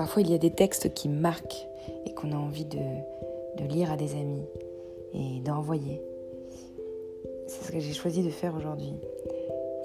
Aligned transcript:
Parfois, 0.00 0.22
il 0.22 0.30
y 0.30 0.34
a 0.34 0.38
des 0.38 0.50
textes 0.50 0.94
qui 0.94 1.10
marquent 1.10 1.68
et 2.06 2.14
qu'on 2.14 2.32
a 2.32 2.34
envie 2.34 2.64
de, 2.64 2.78
lire 3.68 3.92
à 3.92 3.98
des 3.98 4.12
amis 4.12 4.46
et 5.12 5.40
d'envoyer. 5.40 6.00
C'est 7.46 7.66
ce 7.66 7.70
que 7.70 7.80
j'ai 7.80 7.92
choisi 7.92 8.22
de 8.22 8.30
faire 8.30 8.56
aujourd'hui. 8.56 8.94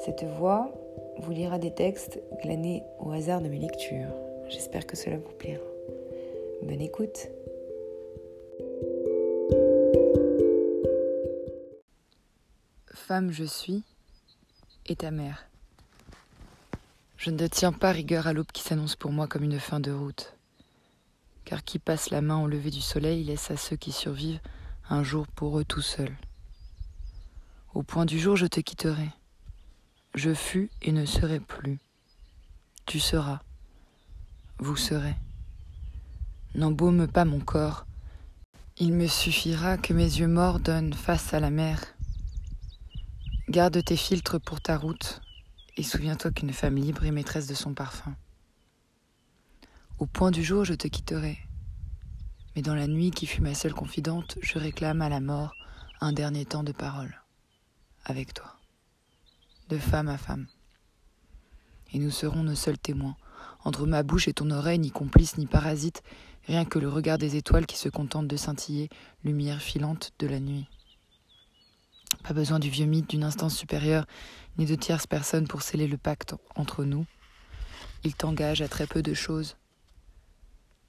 Cette 0.06 0.24
voix 0.24 0.72
vous 1.18 1.32
lira 1.34 1.60
des 1.60 1.72
textes 1.72 2.22
glanés 2.42 2.82
au 3.02 3.12
hasard 3.12 3.42
de 3.42 3.50
mes 3.50 3.60
lectures. 3.60 4.16
J'espère 4.48 4.88
que 4.88 4.96
cela 4.96 5.18
vous 5.18 5.34
plaira. 5.38 5.66
Bonne 6.64 6.80
écoute. 6.80 7.28
Femme 12.94 13.34
je 13.34 13.44
suis 13.44 13.84
et 14.88 14.96
ta 14.96 15.12
mère. 15.12 15.50
Je 17.26 17.32
ne 17.32 17.48
tiens 17.48 17.72
pas 17.72 17.92
rigueur 17.92 18.28
à 18.28 18.34
l'aube 18.34 18.52
qui 18.54 18.62
s'annonce 18.62 18.96
pour 18.96 19.12
moi 19.12 19.26
comme 19.26 19.44
une 19.44 19.60
fin 19.60 19.80
de 19.80 19.92
route. 19.92 20.38
Car 21.44 21.64
qui 21.64 21.80
passe 21.80 22.12
la 22.12 22.22
main 22.22 22.38
au 22.38 22.48
lever 22.48 22.70
du 22.70 22.82
soleil 22.82 23.24
laisse 23.24 23.50
à 23.50 23.58
ceux 23.58 23.78
qui 23.78 23.92
survivent 23.92 24.40
un 24.92 25.02
jour 25.02 25.26
pour 25.26 25.58
eux 25.58 25.66
tout 25.66 25.82
seuls. 25.82 26.16
Au 27.74 27.82
point 27.82 28.06
du 28.06 28.20
jour, 28.20 28.36
je 28.36 28.46
te 28.46 28.60
quitterai. 28.60 29.10
Je 30.14 30.36
fus 30.36 30.70
et 30.84 30.92
ne 30.92 31.08
serai 31.08 31.40
plus. 31.40 31.80
Tu 32.86 33.00
seras. 33.00 33.40
Vous 34.60 34.78
serez. 34.78 35.16
N'embaume 36.54 37.08
pas 37.08 37.26
mon 37.26 37.40
corps. 37.40 37.88
Il 38.78 38.94
me 38.94 39.08
suffira 39.08 39.80
que 39.80 39.94
mes 39.94 40.20
yeux 40.20 40.28
morts 40.28 40.60
donnent 40.60 40.94
face 40.94 41.34
à 41.34 41.40
la 41.40 41.50
mer. 41.50 41.82
Garde 43.50 43.84
tes 43.84 43.98
filtres 43.98 44.40
pour 44.40 44.62
ta 44.62 44.78
route 44.78 45.24
et 45.78 45.84
souviens-toi 45.84 46.32
qu'une 46.32 46.54
femme 46.54 46.76
libre 46.76 47.06
est 47.06 47.12
maîtresse 47.12 47.48
de 47.48 47.54
son 47.54 47.74
parfum. 47.74 48.16
Au 50.00 50.06
point 50.06 50.32
du 50.32 50.44
jour, 50.44 50.66
je 50.66 50.74
te 50.74 50.88
quitterai. 50.88 51.38
Mais 52.56 52.62
dans 52.62 52.76
la 52.76 52.88
nuit 52.88 53.12
qui 53.12 53.26
fut 53.26 53.42
ma 53.42 53.54
seule 53.54 53.74
confidente, 53.74 54.38
je 54.42 54.58
réclame 54.58 55.02
à 55.02 55.10
la 55.10 55.20
mort 55.20 55.54
un 56.02 56.14
dernier 56.14 56.46
temps 56.46 56.64
de 56.64 56.72
parole. 56.72 57.22
Avec 58.06 58.34
toi. 58.34 58.58
De 59.70 59.78
femme 59.78 60.08
à 60.08 60.18
femme. 60.18 60.48
Et 61.94 62.00
nous 62.00 62.12
serons 62.12 62.44
nos 62.44 62.56
seuls 62.56 62.78
témoins. 62.78 63.16
Entre 63.64 63.86
ma 63.86 64.04
bouche 64.04 64.28
et 64.28 64.34
ton 64.34 64.52
oreille, 64.52 64.80
ni 64.80 64.92
complice 64.92 65.38
ni 65.38 65.48
parasite, 65.48 66.04
rien 66.46 66.66
que 66.66 66.80
le 66.80 66.88
regard 66.88 67.18
des 67.18 67.36
étoiles 67.36 67.66
qui 67.66 67.78
se 67.78 67.90
contentent 67.90 68.28
de 68.28 68.38
scintiller, 68.38 68.90
lumière 69.24 69.62
filante 69.62 70.12
de 70.20 70.28
la 70.28 70.40
nuit. 70.40 70.68
Pas 72.24 72.34
besoin 72.34 72.60
du 72.60 72.70
vieux 72.70 72.86
mythe 72.86 73.10
d'une 73.10 73.24
instance 73.24 73.56
supérieure, 73.56 74.06
ni 74.58 74.66
de 74.66 74.76
tierces 74.76 75.08
personnes 75.08 75.48
pour 75.48 75.62
sceller 75.62 75.88
le 75.88 75.98
pacte 75.98 76.36
entre 76.56 76.84
nous. 76.84 77.06
Il 78.04 78.14
t'engage 78.14 78.62
à 78.62 78.68
très 78.68 78.88
peu 78.88 79.02
de 79.02 79.14
choses. 79.14 79.58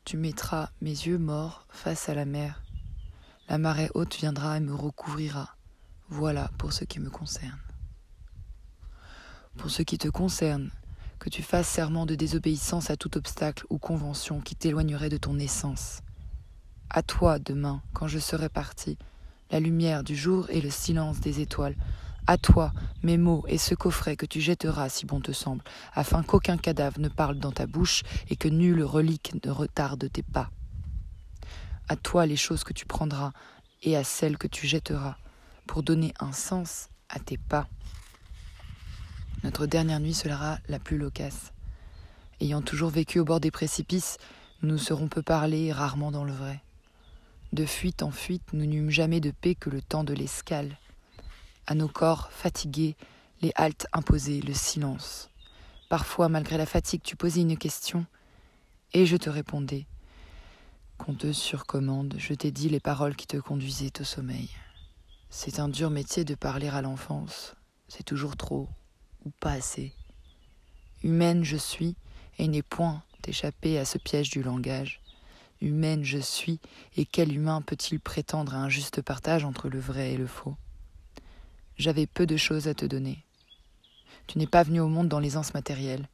Tu 0.04 0.16
mettras 0.16 0.70
mes 0.80 0.90
yeux 0.90 1.18
morts 1.18 1.66
face 1.70 2.08
à 2.08 2.14
la 2.14 2.24
mer. 2.24 2.62
La 3.48 3.58
marée 3.58 3.90
haute 3.94 4.16
viendra 4.16 4.56
et 4.56 4.60
me 4.60 4.74
recouvrira. 4.74 5.56
Voilà 6.08 6.50
pour 6.58 6.72
ce 6.72 6.84
qui 6.84 7.00
me 7.00 7.10
concerne. 7.10 7.58
Pour 9.56 9.70
ce 9.70 9.82
qui 9.82 9.98
te 9.98 10.08
concerne, 10.08 10.70
que 11.18 11.30
tu 11.30 11.42
fasses 11.42 11.68
serment 11.68 12.06
de 12.06 12.14
désobéissance 12.14 12.90
à 12.90 12.96
tout 12.96 13.16
obstacle 13.16 13.64
ou 13.70 13.78
convention 13.78 14.40
qui 14.40 14.54
t'éloignerait 14.54 15.08
de 15.08 15.16
ton 15.16 15.38
essence. 15.38 16.02
À 16.90 17.02
toi, 17.02 17.38
demain, 17.38 17.82
quand 17.94 18.06
je 18.06 18.18
serai 18.18 18.48
parti, 18.48 18.98
la 19.50 19.60
lumière 19.60 20.04
du 20.04 20.16
jour 20.16 20.48
et 20.50 20.60
le 20.60 20.70
silence 20.70 21.20
des 21.20 21.40
étoiles. 21.40 21.76
À 22.28 22.38
toi, 22.38 22.72
mes 23.04 23.18
mots 23.18 23.44
et 23.46 23.56
ce 23.56 23.76
coffret 23.76 24.16
que 24.16 24.26
tu 24.26 24.40
jetteras 24.40 24.88
si 24.88 25.06
bon 25.06 25.20
te 25.20 25.30
semble, 25.30 25.62
afin 25.94 26.24
qu'aucun 26.24 26.56
cadavre 26.56 26.98
ne 26.98 27.08
parle 27.08 27.38
dans 27.38 27.52
ta 27.52 27.66
bouche 27.66 28.02
et 28.28 28.34
que 28.34 28.48
nulle 28.48 28.82
relique 28.82 29.34
ne 29.44 29.50
retarde 29.50 30.10
tes 30.10 30.24
pas. 30.24 30.50
À 31.88 31.94
toi 31.94 32.26
les 32.26 32.36
choses 32.36 32.64
que 32.64 32.72
tu 32.72 32.84
prendras 32.84 33.32
et 33.84 33.96
à 33.96 34.02
celles 34.02 34.38
que 34.38 34.48
tu 34.48 34.66
jetteras, 34.66 35.16
pour 35.68 35.84
donner 35.84 36.12
un 36.18 36.32
sens 36.32 36.88
à 37.08 37.20
tes 37.20 37.38
pas. 37.38 37.68
Notre 39.44 39.66
dernière 39.66 40.00
nuit 40.00 40.14
sera 40.14 40.58
la 40.68 40.80
plus 40.80 40.98
loquace. 40.98 41.52
Ayant 42.40 42.60
toujours 42.60 42.90
vécu 42.90 43.20
au 43.20 43.24
bord 43.24 43.38
des 43.38 43.52
précipices, 43.52 44.18
nous 44.62 44.78
serons 44.78 45.06
peu 45.06 45.22
parlés 45.22 45.66
et 45.66 45.72
rarement 45.72 46.10
dans 46.10 46.24
le 46.24 46.32
vrai. 46.32 46.60
De 47.52 47.64
fuite 47.64 48.02
en 48.02 48.10
fuite, 48.10 48.52
nous 48.52 48.66
n'eûmes 48.66 48.90
jamais 48.90 49.20
de 49.20 49.30
paix 49.30 49.54
que 49.54 49.70
le 49.70 49.80
temps 49.80 50.02
de 50.02 50.12
l'escale. 50.12 50.76
À 51.66 51.74
nos 51.74 51.88
corps 51.88 52.30
fatigués, 52.30 52.96
les 53.42 53.52
haltes 53.54 53.86
imposaient 53.92 54.40
le 54.40 54.54
silence. 54.54 55.30
Parfois, 55.88 56.28
malgré 56.28 56.56
la 56.56 56.66
fatigue, 56.66 57.02
tu 57.02 57.16
posais 57.16 57.40
une 57.40 57.58
question, 57.58 58.06
et 58.92 59.06
je 59.06 59.16
te 59.16 59.30
répondais. 59.30 59.86
Conteuse 60.98 61.36
sur 61.36 61.66
commande, 61.66 62.14
je 62.18 62.34
t'ai 62.34 62.50
dit 62.50 62.68
les 62.68 62.80
paroles 62.80 63.16
qui 63.16 63.26
te 63.26 63.36
conduisaient 63.36 64.00
au 64.00 64.04
sommeil. 64.04 64.50
C'est 65.28 65.60
un 65.60 65.68
dur 65.68 65.90
métier 65.90 66.24
de 66.24 66.34
parler 66.34 66.68
à 66.68 66.82
l'enfance. 66.82 67.54
C'est 67.88 68.04
toujours 68.04 68.36
trop, 68.36 68.68
ou 69.24 69.30
pas 69.40 69.52
assez. 69.52 69.92
Humaine 71.02 71.44
je 71.44 71.56
suis, 71.56 71.96
et 72.38 72.48
n'ai 72.48 72.62
point 72.62 73.02
échappé 73.26 73.76
à 73.76 73.84
ce 73.84 73.98
piège 73.98 74.30
du 74.30 74.40
langage 74.40 75.00
humaine 75.60 76.04
je 76.04 76.18
suis, 76.18 76.60
et 76.96 77.04
quel 77.04 77.34
humain 77.34 77.62
peut-il 77.62 78.00
prétendre 78.00 78.54
à 78.54 78.58
un 78.58 78.68
juste 78.68 79.02
partage 79.02 79.44
entre 79.44 79.68
le 79.68 79.78
vrai 79.78 80.12
et 80.12 80.16
le 80.16 80.26
faux? 80.26 80.56
J'avais 81.78 82.06
peu 82.06 82.26
de 82.26 82.36
choses 82.36 82.68
à 82.68 82.74
te 82.74 82.86
donner. 82.86 83.22
Tu 84.26 84.38
n'es 84.38 84.46
pas 84.46 84.62
venu 84.62 84.80
au 84.80 84.88
monde 84.88 85.08
dans 85.08 85.20
l'aisance 85.20 85.52
matérielle, 85.52 86.08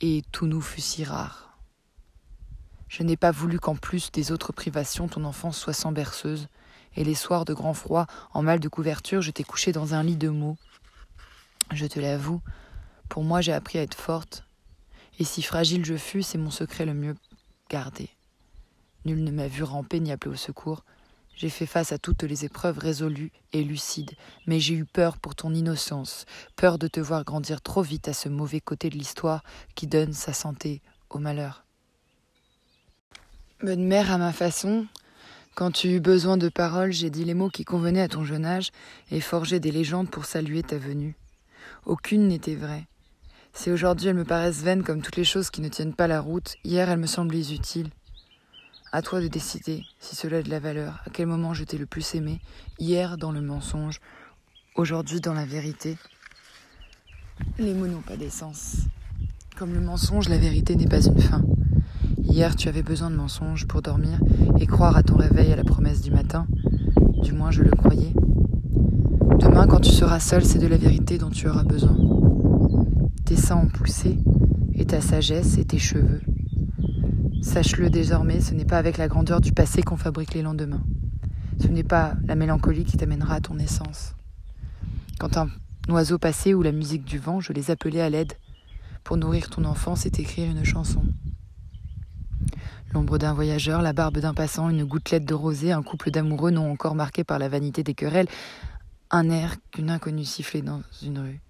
et 0.00 0.22
tout 0.32 0.46
nous 0.46 0.62
fut 0.62 0.80
si 0.80 1.04
rare. 1.04 1.58
Je 2.88 3.02
n'ai 3.02 3.16
pas 3.16 3.30
voulu 3.30 3.60
qu'en 3.60 3.76
plus 3.76 4.10
des 4.10 4.32
autres 4.32 4.52
privations 4.52 5.06
ton 5.06 5.24
enfance 5.24 5.58
soit 5.58 5.74
sans 5.74 5.92
berceuse, 5.92 6.48
et 6.96 7.04
les 7.04 7.14
soirs 7.14 7.44
de 7.44 7.54
grand 7.54 7.74
froid, 7.74 8.06
en 8.32 8.42
mal 8.42 8.58
de 8.58 8.68
couverture, 8.68 9.22
je 9.22 9.30
t'ai 9.30 9.44
couché 9.44 9.70
dans 9.70 9.94
un 9.94 10.02
lit 10.02 10.16
de 10.16 10.28
mots. 10.28 10.56
Je 11.72 11.86
te 11.86 12.00
l'avoue, 12.00 12.40
pour 13.08 13.22
moi 13.22 13.42
j'ai 13.42 13.52
appris 13.52 13.78
à 13.78 13.82
être 13.82 13.94
forte, 13.94 14.44
et 15.18 15.24
si 15.24 15.42
fragile 15.42 15.84
je 15.84 15.96
fus, 15.96 16.22
c'est 16.22 16.38
mon 16.38 16.50
secret 16.50 16.86
le 16.86 16.94
mieux 16.94 17.16
gardé. 17.68 18.08
Nul 19.04 19.22
ne 19.22 19.30
m'a 19.30 19.46
vu 19.46 19.62
ramper 19.62 20.00
ni 20.00 20.10
appeler 20.10 20.32
au 20.32 20.36
secours. 20.36 20.84
J'ai 21.34 21.48
fait 21.48 21.66
face 21.66 21.92
à 21.92 21.98
toutes 21.98 22.22
les 22.22 22.44
épreuves 22.44 22.78
résolues 22.78 23.32
et 23.52 23.64
lucides, 23.64 24.12
mais 24.46 24.60
j'ai 24.60 24.74
eu 24.74 24.84
peur 24.84 25.16
pour 25.16 25.34
ton 25.34 25.54
innocence, 25.54 26.26
peur 26.56 26.78
de 26.78 26.86
te 26.86 27.00
voir 27.00 27.24
grandir 27.24 27.62
trop 27.62 27.82
vite 27.82 28.08
à 28.08 28.12
ce 28.12 28.28
mauvais 28.28 28.60
côté 28.60 28.90
de 28.90 28.98
l'histoire 28.98 29.42
qui 29.74 29.86
donne 29.86 30.12
sa 30.12 30.32
santé 30.32 30.82
au 31.08 31.18
malheur. 31.18 31.64
Bonne 33.62 33.84
mère 33.84 34.10
à 34.12 34.18
ma 34.18 34.32
façon, 34.32 34.86
quand 35.54 35.72
tu 35.72 35.88
eus 35.88 36.00
besoin 36.00 36.36
de 36.36 36.48
paroles, 36.48 36.92
j'ai 36.92 37.10
dit 37.10 37.24
les 37.24 37.34
mots 37.34 37.50
qui 37.50 37.64
convenaient 37.64 38.00
à 38.00 38.08
ton 38.08 38.24
jeune 38.24 38.46
âge 38.46 38.70
et 39.10 39.20
forgé 39.20 39.60
des 39.60 39.72
légendes 39.72 40.08
pour 40.08 40.24
saluer 40.24 40.62
ta 40.62 40.78
venue. 40.78 41.16
Aucune 41.84 42.28
n'était 42.28 42.54
vraie. 42.54 42.86
Si 43.52 43.70
aujourd'hui 43.70 44.08
elles 44.08 44.16
me 44.16 44.24
paraissent 44.24 44.62
vaines 44.62 44.84
comme 44.84 45.02
toutes 45.02 45.16
les 45.16 45.24
choses 45.24 45.50
qui 45.50 45.60
ne 45.60 45.68
tiennent 45.68 45.94
pas 45.94 46.06
la 46.06 46.20
route, 46.20 46.54
hier 46.64 46.88
elles 46.88 46.98
me 46.98 47.06
semblaient 47.06 47.52
utiles. 47.52 47.90
À 48.92 49.02
toi 49.02 49.20
de 49.20 49.28
décider 49.28 49.84
si 50.00 50.16
cela 50.16 50.38
a 50.38 50.42
de 50.42 50.50
la 50.50 50.58
valeur, 50.58 51.00
à 51.06 51.10
quel 51.10 51.28
moment 51.28 51.54
je 51.54 51.62
t'ai 51.62 51.78
le 51.78 51.86
plus 51.86 52.16
aimé, 52.16 52.40
hier 52.80 53.18
dans 53.18 53.30
le 53.30 53.40
mensonge, 53.40 54.00
aujourd'hui 54.74 55.20
dans 55.20 55.32
la 55.32 55.44
vérité. 55.44 55.96
Les 57.60 57.72
mots 57.72 57.86
n'ont 57.86 58.00
pas 58.00 58.16
d'essence. 58.16 58.78
Comme 59.56 59.74
le 59.74 59.80
mensonge, 59.80 60.28
la 60.28 60.38
vérité 60.38 60.74
n'est 60.74 60.88
pas 60.88 61.06
une 61.06 61.20
fin. 61.20 61.44
Hier, 62.18 62.56
tu 62.56 62.68
avais 62.68 62.82
besoin 62.82 63.12
de 63.12 63.16
mensonges 63.16 63.68
pour 63.68 63.80
dormir 63.80 64.18
et 64.58 64.66
croire 64.66 64.96
à 64.96 65.04
ton 65.04 65.14
réveil 65.14 65.52
à 65.52 65.56
la 65.56 65.64
promesse 65.64 66.00
du 66.00 66.10
matin. 66.10 66.48
Du 67.22 67.32
moins, 67.32 67.52
je 67.52 67.62
le 67.62 67.70
croyais. 67.70 68.12
Demain, 69.38 69.68
quand 69.68 69.80
tu 69.80 69.92
seras 69.92 70.18
seul, 70.18 70.44
c'est 70.44 70.58
de 70.58 70.66
la 70.66 70.76
vérité 70.76 71.16
dont 71.16 71.30
tu 71.30 71.48
auras 71.48 71.62
besoin. 71.62 71.96
Tes 73.24 73.36
seins 73.36 73.58
ont 73.58 73.68
poussé, 73.68 74.18
et 74.74 74.84
ta 74.84 75.00
sagesse 75.00 75.58
et 75.58 75.64
tes 75.64 75.78
cheveux. 75.78 76.22
Sache-le 77.42 77.88
désormais, 77.88 78.40
ce 78.40 78.52
n'est 78.52 78.66
pas 78.66 78.76
avec 78.76 78.98
la 78.98 79.08
grandeur 79.08 79.40
du 79.40 79.52
passé 79.52 79.82
qu'on 79.82 79.96
fabrique 79.96 80.34
les 80.34 80.42
lendemains. 80.42 80.82
Ce 81.58 81.68
n'est 81.68 81.84
pas 81.84 82.14
la 82.26 82.34
mélancolie 82.34 82.84
qui 82.84 82.98
t'amènera 82.98 83.36
à 83.36 83.40
ton 83.40 83.58
essence. 83.58 84.14
Quand 85.18 85.38
un 85.38 85.48
oiseau 85.88 86.18
passait 86.18 86.52
ou 86.52 86.62
la 86.62 86.72
musique 86.72 87.04
du 87.04 87.18
vent, 87.18 87.40
je 87.40 87.54
les 87.54 87.70
appelais 87.70 88.02
à 88.02 88.10
l'aide. 88.10 88.34
Pour 89.04 89.16
nourrir 89.16 89.48
ton 89.48 89.64
enfance 89.64 90.04
et 90.04 90.10
t'écrire 90.10 90.50
une 90.50 90.64
chanson. 90.64 91.02
L'ombre 92.92 93.16
d'un 93.16 93.32
voyageur, 93.32 93.80
la 93.80 93.94
barbe 93.94 94.18
d'un 94.18 94.34
passant, 94.34 94.68
une 94.68 94.84
gouttelette 94.84 95.24
de 95.24 95.34
rosée, 95.34 95.72
un 95.72 95.82
couple 95.82 96.10
d'amoureux 96.10 96.50
non 96.50 96.70
encore 96.70 96.94
marqués 96.94 97.24
par 97.24 97.38
la 97.38 97.48
vanité 97.48 97.82
des 97.82 97.94
querelles, 97.94 98.28
un 99.10 99.30
air 99.30 99.56
qu'une 99.70 99.90
inconnue 99.90 100.24
sifflait 100.26 100.62
dans 100.62 100.82
une 101.02 101.18
rue. 101.18 101.40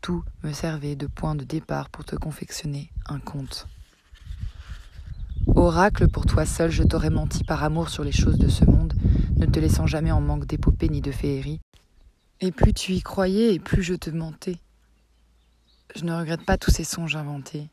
Tout 0.00 0.24
me 0.42 0.52
servait 0.52 0.96
de 0.96 1.06
point 1.06 1.36
de 1.36 1.44
départ 1.44 1.90
pour 1.90 2.04
te 2.04 2.16
confectionner 2.16 2.90
un 3.06 3.20
conte. 3.20 3.68
Oracle, 5.54 6.08
pour 6.08 6.26
toi 6.26 6.44
seul, 6.46 6.70
je 6.70 6.82
t'aurais 6.82 7.10
menti 7.10 7.42
par 7.44 7.64
amour 7.64 7.88
sur 7.88 8.04
les 8.04 8.12
choses 8.12 8.38
de 8.38 8.48
ce 8.48 8.64
monde, 8.64 8.92
ne 9.36 9.46
te 9.46 9.58
laissant 9.58 9.86
jamais 9.86 10.12
en 10.12 10.20
manque 10.20 10.46
d'épopée 10.46 10.88
ni 10.88 11.00
de 11.00 11.10
féerie. 11.10 11.60
Et 12.40 12.52
plus 12.52 12.72
tu 12.72 12.92
y 12.92 13.02
croyais, 13.02 13.54
et 13.54 13.58
plus 13.58 13.82
je 13.82 13.94
te 13.94 14.10
mentais. 14.10 14.58
Je 15.96 16.04
ne 16.04 16.14
regrette 16.14 16.44
pas 16.44 16.58
tous 16.58 16.70
ces 16.70 16.84
songes 16.84 17.16
inventés. 17.16 17.68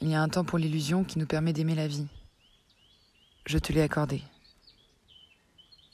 Il 0.00 0.08
y 0.08 0.14
a 0.14 0.22
un 0.22 0.28
temps 0.28 0.44
pour 0.44 0.58
l'illusion 0.58 1.04
qui 1.04 1.18
nous 1.18 1.26
permet 1.26 1.52
d'aimer 1.52 1.74
la 1.74 1.88
vie. 1.88 2.06
Je 3.46 3.58
te 3.58 3.72
l'ai 3.72 3.82
accordé. 3.82 4.22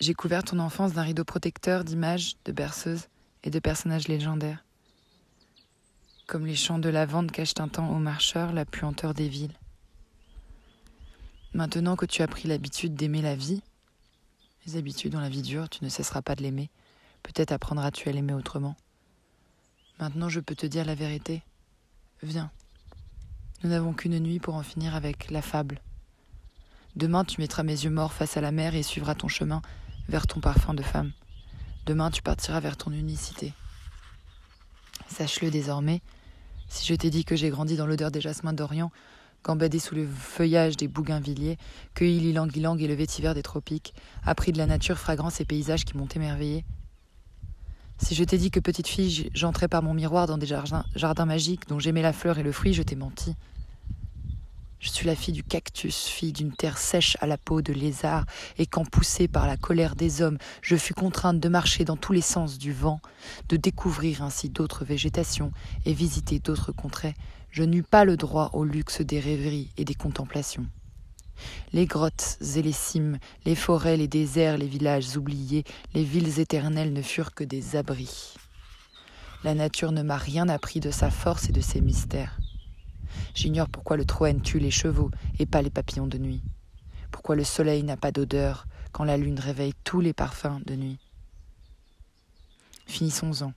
J'ai 0.01 0.15
couvert 0.15 0.43
ton 0.43 0.59
enfance 0.59 0.93
d'un 0.93 1.03
rideau 1.03 1.25
protecteur 1.25 1.85
d'images, 1.85 2.35
de 2.45 2.53
berceuses 2.53 3.07
et 3.45 3.51
de 3.51 3.59
personnages 3.61 4.09
légendaires. 4.09 4.65
Comme 6.27 6.47
les 6.47 6.57
champs 6.57 6.79
de 6.79 6.89
lavande 6.89 7.31
cachent 7.31 7.55
un 7.59 7.69
temps 7.69 7.91
aux 7.91 7.99
marcheurs 8.01 8.53
la 8.53 8.65
puanteur 8.65 9.15
des 9.15 9.29
villes. 9.29 9.57
Maintenant 11.55 11.97
que 11.97 12.07
tu 12.07 12.23
as 12.23 12.29
pris 12.29 12.49
l'habitude 12.49 12.95
d'aimer 12.95 13.21
la 13.21 13.35
vie, 13.35 13.63
les 14.67 14.77
habitudes 14.77 15.13
dans 15.13 15.21
la 15.21 15.29
vie 15.29 15.43
dure, 15.43 15.69
tu 15.69 15.85
ne 15.85 15.91
cesseras 15.91 16.23
pas 16.23 16.35
de 16.35 16.43
l'aimer. 16.43 16.71
Peut-être 17.23 17.53
apprendras-tu 17.53 18.09
à 18.09 18.13
l'aimer 18.13 18.33
autrement. 18.33 18.75
Maintenant 19.99 20.29
je 20.29 20.41
peux 20.41 20.55
te 20.55 20.67
dire 20.67 20.85
la 20.85 20.95
vérité. 20.95 21.43
Viens. 22.23 22.51
Nous 23.63 23.71
n'avons 23.71 23.93
qu'une 23.93 24.19
nuit 24.19 24.41
pour 24.41 24.55
en 24.55 24.63
finir 24.63 24.95
avec 24.95 25.31
la 25.31 25.43
fable. 25.43 25.81
Demain 26.97 27.25
tu 27.25 27.41
mettras 27.41 27.65
mes 27.65 27.85
yeux 27.85 27.91
morts 27.91 28.13
face 28.13 28.37
à 28.37 28.41
la 28.41 28.53
mer 28.53 28.75
et 28.75 28.83
suivras 28.83 29.15
ton 29.15 29.29
chemin 29.29 29.61
vers 30.09 30.27
ton 30.27 30.41
parfum 30.41 30.73
de 30.73 30.83
femme. 30.83 31.13
Demain 31.85 32.11
tu 32.11 32.23
partiras 32.23 32.61
vers 32.61 32.77
ton 32.77 32.93
unicité. 32.93 33.53
Sache-le 35.09 35.51
désormais, 35.51 36.01
si 36.69 36.87
je 36.87 36.95
t'ai 36.95 37.11
dit 37.11 37.25
que 37.25 37.37
j'ai 37.37 37.51
grandi 37.51 37.77
dans 37.77 37.87
l'odeur 37.87 38.11
des 38.11 38.21
jasmins 38.21 38.55
d'Orient, 38.55 38.91
gambadé 39.45 39.79
sous 39.79 39.95
le 39.95 40.07
feuillage 40.07 40.77
des 40.77 40.89
bougainvilliers, 40.89 41.59
cueilli 41.95 42.21
l'ilang-ilang 42.21 42.79
et 42.79 42.87
le 42.87 42.95
vétiver 42.95 43.35
des 43.35 43.43
tropiques, 43.43 43.95
appris 44.25 44.53
de 44.53 44.59
la 44.59 44.67
nature 44.67 44.99
fragrance 44.99 45.41
et 45.41 45.45
paysages 45.45 45.85
qui 45.85 45.97
m'ont 45.97 46.07
émerveillé. 46.07 46.65
Si 47.99 48.15
je 48.15 48.25
t'ai 48.25 48.39
dit 48.39 48.51
que 48.51 48.61
petite 48.61 48.89
fille, 48.89 49.31
j'entrais 49.35 49.69
par 49.69 49.83
mon 49.83 49.95
miroir 49.95 50.27
dans 50.27 50.39
des 50.39 50.47
jardins, 50.47 50.85
jardins 50.97 51.27
magiques 51.27 51.69
dont 51.69 51.79
j'aimais 51.79 52.03
la 52.03 52.13
fleur 52.13 52.39
et 52.39 52.43
le 52.43 52.53
fruit, 52.53 52.75
je 52.75 52.83
t'ai 52.83 52.97
menti. 52.97 53.35
Je 54.83 54.91
suis 54.91 55.07
la 55.07 55.15
fille 55.15 55.33
du 55.33 55.45
cactus, 55.45 56.07
fille 56.07 56.33
d'une 56.33 56.51
terre 56.51 56.77
sèche 56.77 57.17
à 57.21 57.29
la 57.29 57.39
peau 57.39 57.63
de 57.63 57.73
lézard, 57.73 58.27
et 58.59 58.67
quand 58.67 58.85
poussée 58.85 59.29
par 59.29 59.47
la 59.47 59.57
colère 59.57 59.95
des 59.95 60.23
hommes, 60.23 60.39
je 60.61 60.75
fus 60.75 60.93
contrainte 60.93 61.39
de 61.39 61.49
marcher 61.49 61.85
dans 61.85 61.97
tous 61.97 62.13
les 62.13 62.21
sens 62.21 62.59
du 62.59 62.73
vent, 62.73 63.01
de 63.49 63.57
découvrir 63.57 64.25
ainsi 64.25 64.49
d'autres 64.49 64.85
végétations 64.85 65.53
et 65.87 65.93
visiter 65.93 66.41
d'autres 66.41 66.73
contrées, 66.73 67.15
je 67.53 67.63
n'eus 67.63 67.85
pas 67.85 68.05
le 68.05 68.17
droit 68.17 68.51
au 68.55 68.65
luxe 68.65 69.03
des 69.03 69.21
rêveries 69.21 69.71
et 69.77 69.85
des 69.85 69.95
contemplations. 69.95 70.67
Les 71.73 71.87
grottes 71.87 72.39
et 72.57 72.63
les 72.63 72.73
cimes, 72.73 73.19
les 73.45 73.55
forêts, 73.55 73.97
les 73.97 74.09
déserts, 74.09 74.59
les 74.59 74.67
villages 74.67 75.17
oubliés, 75.17 75.63
les 75.95 76.03
villes 76.03 76.41
éternelles 76.41 76.93
ne 76.93 77.03
furent 77.03 77.35
que 77.35 77.45
des 77.45 77.77
abris. 77.77 78.35
La 79.45 79.55
nature 79.55 79.93
ne 79.93 80.03
m'a 80.03 80.17
rien 80.17 80.49
appris 80.49 80.81
de 80.81 80.91
sa 80.91 81.11
force 81.13 81.49
et 81.49 81.53
de 81.53 81.61
ses 81.61 81.81
mystères. 81.81 82.42
J'ignore 83.35 83.69
pourquoi 83.69 83.97
le 83.97 84.05
Troène 84.05 84.41
tue 84.41 84.59
les 84.59 84.71
chevaux 84.71 85.11
et 85.39 85.47
pas 85.47 85.63
les 85.63 85.71
papillons 85.71 86.07
de 86.07 86.19
nuit. 86.19 86.43
Pourquoi 87.11 87.37
le 87.37 87.45
soleil 87.45 87.83
n'a 87.83 87.97
pas 87.97 88.13
d'odeur 88.13 88.67
quand 88.93 89.05
la 89.05 89.17
lune 89.17 89.41
réveille 89.41 89.75
tous 89.85 90.01
les 90.01 90.13
parfums 90.13 90.61
de 90.67 90.77
nuit. 90.77 90.99
Finissons-en. 92.87 93.53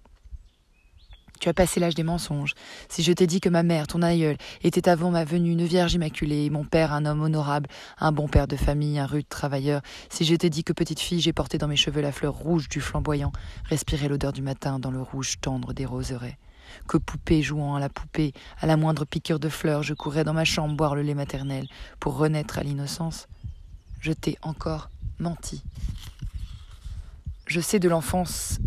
Tu 1.39 1.49
as 1.49 1.53
passé 1.53 1.81
l'âge 1.81 1.95
des 1.95 2.03
mensonges. 2.03 2.53
Si 2.87 3.03
je 3.03 3.11
t'ai 3.11 3.27
dit 3.27 3.41
que 3.41 3.49
ma 3.49 3.61
mère, 3.61 3.87
ton 3.87 4.01
aïeul, 4.01 4.37
était 4.63 4.87
avant 4.87 5.11
ma 5.11 5.25
venue 5.25 5.51
une 5.51 5.65
vierge 5.65 5.93
immaculée, 5.93 6.49
mon 6.49 6.63
père 6.63 6.93
un 6.93 7.05
homme 7.05 7.21
honorable, 7.21 7.69
un 7.99 8.13
bon 8.13 8.29
père 8.29 8.47
de 8.47 8.55
famille, 8.55 8.97
un 8.97 9.05
rude 9.05 9.27
travailleur, 9.27 9.81
si 10.09 10.23
je 10.23 10.33
t'ai 10.35 10.49
dit 10.49 10.63
que 10.63 10.71
petite 10.71 11.01
fille, 11.01 11.19
j'ai 11.19 11.33
porté 11.33 11.57
dans 11.57 11.67
mes 11.67 11.75
cheveux 11.75 12.01
la 12.01 12.13
fleur 12.13 12.33
rouge 12.33 12.69
du 12.69 12.79
flamboyant, 12.79 13.33
respiré 13.65 14.07
l'odeur 14.07 14.31
du 14.31 14.41
matin 14.41 14.79
dans 14.79 14.91
le 14.91 15.01
rouge 15.01 15.35
tendre 15.41 15.73
des 15.73 15.85
roseraies, 15.85 16.37
que 16.87 16.97
poupée 16.97 17.41
jouant 17.41 17.75
à 17.75 17.79
la 17.79 17.89
poupée, 17.89 18.33
à 18.59 18.67
la 18.67 18.77
moindre 18.77 19.05
piqûre 19.05 19.39
de 19.39 19.49
fleurs, 19.49 19.83
je 19.83 19.93
courais 19.93 20.23
dans 20.23 20.33
ma 20.33 20.45
chambre 20.45 20.75
boire 20.75 20.95
le 20.95 21.01
lait 21.01 21.13
maternel 21.13 21.67
pour 21.99 22.17
renaître 22.17 22.57
à 22.59 22.63
l'innocence, 22.63 23.27
je 23.99 24.11
t'ai 24.11 24.37
encore 24.41 24.89
menti. 25.19 25.63
Je 27.47 27.59
sais 27.59 27.79
de 27.79 27.89
l'enfance 27.89 28.59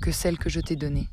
que 0.00 0.12
celle 0.12 0.38
que 0.38 0.48
je 0.48 0.60
t'ai 0.60 0.76
donnée. 0.76 1.08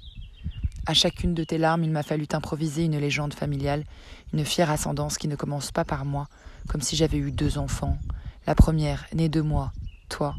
À 0.86 0.94
chacune 0.94 1.33
de 1.33 1.44
tes 1.44 1.57
larmes, 1.57 1.83
il 1.83 1.92
m'a 1.92 2.04
fallu 2.04 2.27
improviser 2.33 2.83
une 2.83 3.00
légende 3.00 3.33
familiale, 3.33 3.86
une 4.33 4.44
fière 4.44 4.69
ascendance 4.69 5.18
qui 5.18 5.27
ne 5.27 5.36
commence 5.36 5.71
pas 5.71 5.86
par 5.86 6.04
moi, 6.04 6.27
comme 6.68 6.81
si 6.81 6.95
j'avais 6.95 7.18
eu 7.18 7.31
deux 7.31 7.57
enfants. 7.57 7.98
La 8.45 8.56
première, 8.56 9.06
née 9.13 9.30
de 9.30 9.42
moi, 9.42 9.71
toi. 10.10 10.36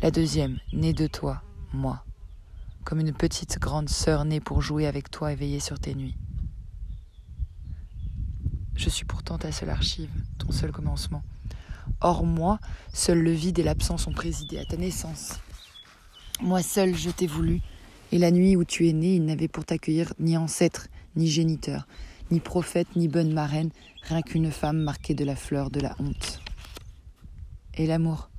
La 0.00 0.10
deuxième, 0.10 0.58
née 0.72 0.92
de 0.92 1.06
toi, 1.06 1.42
moi. 1.72 2.04
Comme 2.84 3.00
une 3.00 3.14
petite 3.14 3.58
grande 3.58 3.88
sœur 3.88 4.24
née 4.24 4.40
pour 4.40 4.60
jouer 4.60 4.86
avec 4.86 5.10
toi 5.10 5.32
et 5.32 5.34
veiller 5.34 5.60
sur 5.60 5.78
tes 5.78 5.94
nuits. 5.94 6.16
Je 8.76 8.90
suis 8.90 9.04
pourtant 9.04 9.38
ta 9.38 9.52
seule 9.52 9.70
archive, 9.70 10.10
ton 10.38 10.52
seul 10.52 10.70
commencement. 10.70 11.22
Or 12.00 12.26
moi, 12.26 12.58
seul 12.92 13.20
le 13.20 13.30
vide 13.30 13.58
et 13.58 13.62
l'absence 13.62 14.06
ont 14.06 14.12
présidé 14.12 14.58
à 14.58 14.64
ta 14.64 14.76
naissance. 14.76 15.40
Moi 16.42 16.62
seul 16.62 16.94
je 16.94 17.10
t'ai 17.10 17.26
voulu, 17.26 17.60
et 18.12 18.18
la 18.18 18.30
nuit 18.30 18.56
où 18.56 18.64
tu 18.64 18.88
es 18.88 18.92
né, 18.92 19.14
il 19.16 19.24
n'avait 19.24 19.48
pour 19.48 19.64
t'accueillir 19.64 20.12
ni 20.18 20.36
ancêtre, 20.36 20.88
ni 21.16 21.28
géniteur, 21.28 21.86
ni 22.30 22.40
prophète, 22.40 22.96
ni 22.96 23.08
bonne 23.08 23.32
marraine, 23.32 23.70
rien 24.02 24.22
qu'une 24.22 24.50
femme 24.50 24.78
marquée 24.78 25.14
de 25.14 25.24
la 25.24 25.36
fleur 25.36 25.70
de 25.70 25.80
la 25.80 25.96
honte. 26.00 26.40
Et 27.74 27.86
l'amour? 27.86 28.30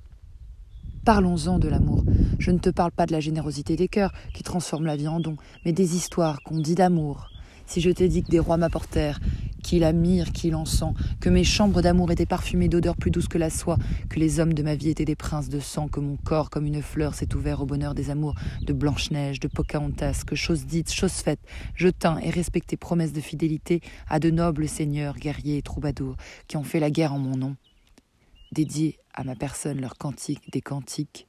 Parlons-en 1.04 1.60
de 1.60 1.68
l'amour. 1.68 2.04
Je 2.40 2.52
ne 2.52 2.60
te 2.60 2.70
parle 2.70 2.92
pas 2.92 3.06
de 3.06 3.12
la 3.12 3.20
générosité 3.20 3.76
des 3.76 3.88
cœurs 3.88 4.14
qui 4.34 4.44
transforme 4.44 4.86
la 4.86 4.96
vie 4.96 5.08
en 5.08 5.20
don, 5.20 5.38
mais 5.64 5.74
des 5.74 5.96
histoires 5.96 6.42
qu'on 6.44 6.60
dit 6.60 6.76
d'amour. 6.76 7.30
Si 7.66 7.82
je 7.82 7.90
t'ai 7.90 8.08
dit 8.08 8.24
que 8.24 8.30
des 8.30 8.40
rois 8.40 8.58
m'apportèrent 8.58 9.20
qu'il 9.64 9.84
admire, 9.84 10.32
qu'il 10.32 10.54
en 10.54 10.66
sent, 10.66 10.94
que 11.20 11.30
mes 11.30 11.44
chambres 11.44 11.82
d'amour 11.82 12.12
étaient 12.12 12.28
parfumées 12.28 12.68
d'odeurs 12.68 12.96
plus 12.96 13.10
douces 13.10 13.28
que 13.28 13.40
la 13.40 13.50
soie, 13.50 13.78
que 14.10 14.20
les 14.20 14.40
hommes 14.40 14.54
de 14.54 14.62
ma 14.62 14.76
vie 14.76 14.90
étaient 14.90 15.06
des 15.06 15.16
princes 15.16 15.50
de 15.50 15.60
sang, 15.60 15.88
que 15.88 16.00
mon 16.00 16.18
corps, 16.18 16.52
comme 16.52 16.68
une 16.68 16.84
fleur, 16.84 17.16
s'est 17.16 17.34
ouvert 17.34 17.62
au 17.62 17.66
bonheur 17.66 17.96
des 17.96 18.12
amours 18.12 18.36
de 18.62 18.74
Blanche-Neige, 18.74 19.40
de 19.40 19.48
Pocahontas, 19.48 20.22
que 20.28 20.36
chose 20.36 20.68
dite, 20.68 20.94
chose 20.94 21.14
faite, 21.14 21.40
je 21.74 21.88
tins 21.88 22.20
et 22.20 22.30
respectais 22.30 22.78
promesses 22.78 23.14
de 23.14 23.22
fidélité 23.22 23.82
à 24.08 24.20
de 24.20 24.30
nobles 24.30 24.68
seigneurs, 24.68 25.16
guerriers 25.16 25.58
et 25.58 25.64
troubadours, 25.64 26.16
qui 26.48 26.58
ont 26.58 26.64
fait 26.64 26.80
la 26.80 26.92
guerre 26.92 27.14
en 27.14 27.20
mon 27.20 27.36
nom, 27.36 27.56
dédiés 28.52 29.00
à 29.16 29.24
ma 29.24 29.36
personne 29.36 29.82
leurs 29.82 29.98
cantiques 29.98 30.52
des 30.52 30.62
cantiques, 30.62 31.28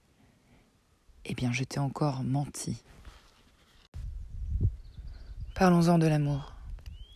eh 1.28 1.34
bien 1.34 1.52
je 1.52 1.64
encore 1.78 2.22
menti. 2.22 2.76
Parlons-en 5.54 5.98
de 5.98 6.06
l'amour. 6.06 6.52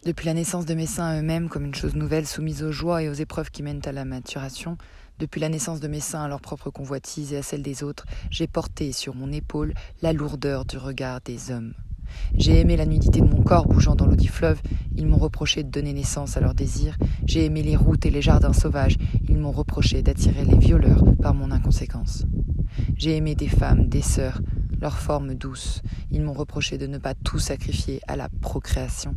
Depuis 0.04 0.26
la 0.26 0.34
naissance 0.34 0.64
de 0.64 0.74
mes 0.74 0.86
seins 0.86 1.18
eux-mêmes 1.18 1.48
comme 1.48 1.64
une 1.66 1.74
chose 1.74 1.94
nouvelle 1.94 2.26
soumise 2.26 2.62
aux 2.62 2.72
joies 2.72 3.02
et 3.02 3.08
aux 3.08 3.14
épreuves 3.14 3.50
qui 3.50 3.62
mènent 3.62 3.82
à 3.84 3.92
la 3.92 4.04
maturation, 4.04 4.78
depuis 5.18 5.40
la 5.40 5.50
naissance 5.50 5.80
de 5.80 5.88
mes 5.88 6.00
seins 6.00 6.24
à 6.24 6.28
leur 6.28 6.40
propre 6.40 6.70
convoitise 6.70 7.34
et 7.34 7.36
à 7.36 7.42
celle 7.42 7.62
des 7.62 7.82
autres, 7.82 8.06
j'ai 8.30 8.46
porté 8.46 8.92
sur 8.92 9.14
mon 9.14 9.30
épaule 9.30 9.74
la 10.00 10.14
lourdeur 10.14 10.64
du 10.64 10.78
regard 10.78 11.20
des 11.20 11.50
hommes. 11.50 11.74
J'ai 12.34 12.60
aimé 12.60 12.76
la 12.76 12.86
nudité 12.86 13.20
de 13.20 13.26
mon 13.26 13.42
corps 13.42 13.66
bougeant 13.66 13.94
dans 13.94 14.06
l'eau 14.06 14.16
du 14.16 14.28
fleuve, 14.28 14.60
ils 14.96 15.06
m'ont 15.06 15.18
reproché 15.18 15.62
de 15.62 15.70
donner 15.70 15.92
naissance 15.92 16.36
à 16.36 16.40
leurs 16.40 16.54
désirs. 16.54 16.96
J'ai 17.26 17.44
aimé 17.44 17.62
les 17.62 17.76
routes 17.76 18.06
et 18.06 18.10
les 18.10 18.22
jardins 18.22 18.52
sauvages, 18.52 18.96
ils 19.28 19.38
m'ont 19.38 19.52
reproché 19.52 20.02
d'attirer 20.02 20.44
les 20.44 20.58
violeurs 20.58 21.04
par 21.22 21.34
mon 21.34 21.50
inconséquence. 21.50 22.26
J'ai 22.96 23.16
aimé 23.16 23.34
des 23.34 23.48
femmes, 23.48 23.88
des 23.88 24.02
sœurs, 24.02 24.40
leurs 24.80 24.98
formes 24.98 25.34
douces, 25.34 25.82
ils 26.10 26.22
m'ont 26.22 26.32
reproché 26.32 26.78
de 26.78 26.86
ne 26.86 26.98
pas 26.98 27.14
tout 27.14 27.38
sacrifier 27.38 28.00
à 28.08 28.16
la 28.16 28.28
procréation. 28.28 29.14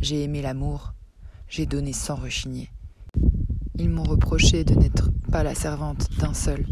J'ai 0.00 0.22
aimé 0.22 0.42
l'amour, 0.42 0.94
j'ai 1.48 1.66
donné 1.66 1.92
sans 1.92 2.14
rechigner. 2.14 2.70
Ils 3.76 3.88
m'ont 3.88 4.04
reproché 4.04 4.64
de 4.64 4.74
n'être 4.74 5.10
pas 5.30 5.42
la 5.42 5.54
servante 5.54 6.08
d'un 6.18 6.34
seul. 6.34 6.66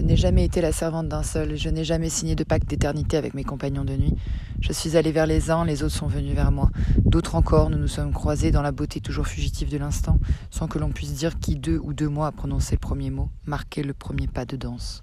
Je 0.00 0.06
n'ai 0.06 0.16
jamais 0.16 0.46
été 0.46 0.62
la 0.62 0.72
servante 0.72 1.08
d'un 1.08 1.22
seul, 1.22 1.58
je 1.58 1.68
n'ai 1.68 1.84
jamais 1.84 2.08
signé 2.08 2.34
de 2.34 2.42
pacte 2.42 2.66
d'éternité 2.66 3.18
avec 3.18 3.34
mes 3.34 3.44
compagnons 3.44 3.84
de 3.84 3.94
nuit. 3.94 4.14
Je 4.58 4.72
suis 4.72 4.96
allée 4.96 5.12
vers 5.12 5.26
les 5.26 5.50
uns, 5.50 5.66
les 5.66 5.82
autres 5.82 5.94
sont 5.94 6.06
venus 6.06 6.34
vers 6.34 6.50
moi. 6.50 6.70
D'autres 7.04 7.34
encore, 7.34 7.68
nous 7.68 7.76
nous 7.76 7.86
sommes 7.86 8.14
croisés 8.14 8.50
dans 8.50 8.62
la 8.62 8.72
beauté 8.72 9.02
toujours 9.02 9.26
fugitive 9.26 9.68
de 9.68 9.76
l'instant, 9.76 10.18
sans 10.50 10.68
que 10.68 10.78
l'on 10.78 10.88
puisse 10.88 11.12
dire 11.12 11.38
qui 11.38 11.54
deux 11.54 11.78
ou 11.82 11.92
deux 11.92 12.08
mois 12.08 12.28
a 12.28 12.32
prononcé 12.32 12.76
le 12.76 12.80
premier 12.80 13.10
mot, 13.10 13.28
marqué 13.44 13.82
le 13.82 13.92
premier 13.92 14.26
pas 14.26 14.46
de 14.46 14.56
danse. 14.56 15.02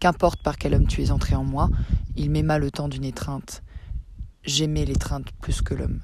Qu'importe 0.00 0.42
par 0.42 0.56
quel 0.56 0.74
homme 0.74 0.88
tu 0.88 1.04
es 1.04 1.12
entré 1.12 1.36
en 1.36 1.44
moi, 1.44 1.70
il 2.16 2.28
m'aima 2.28 2.58
le 2.58 2.72
temps 2.72 2.88
d'une 2.88 3.04
étreinte. 3.04 3.62
J'aimais 4.42 4.84
l'étreinte 4.84 5.30
plus 5.40 5.62
que 5.62 5.74
l'homme. 5.74 6.00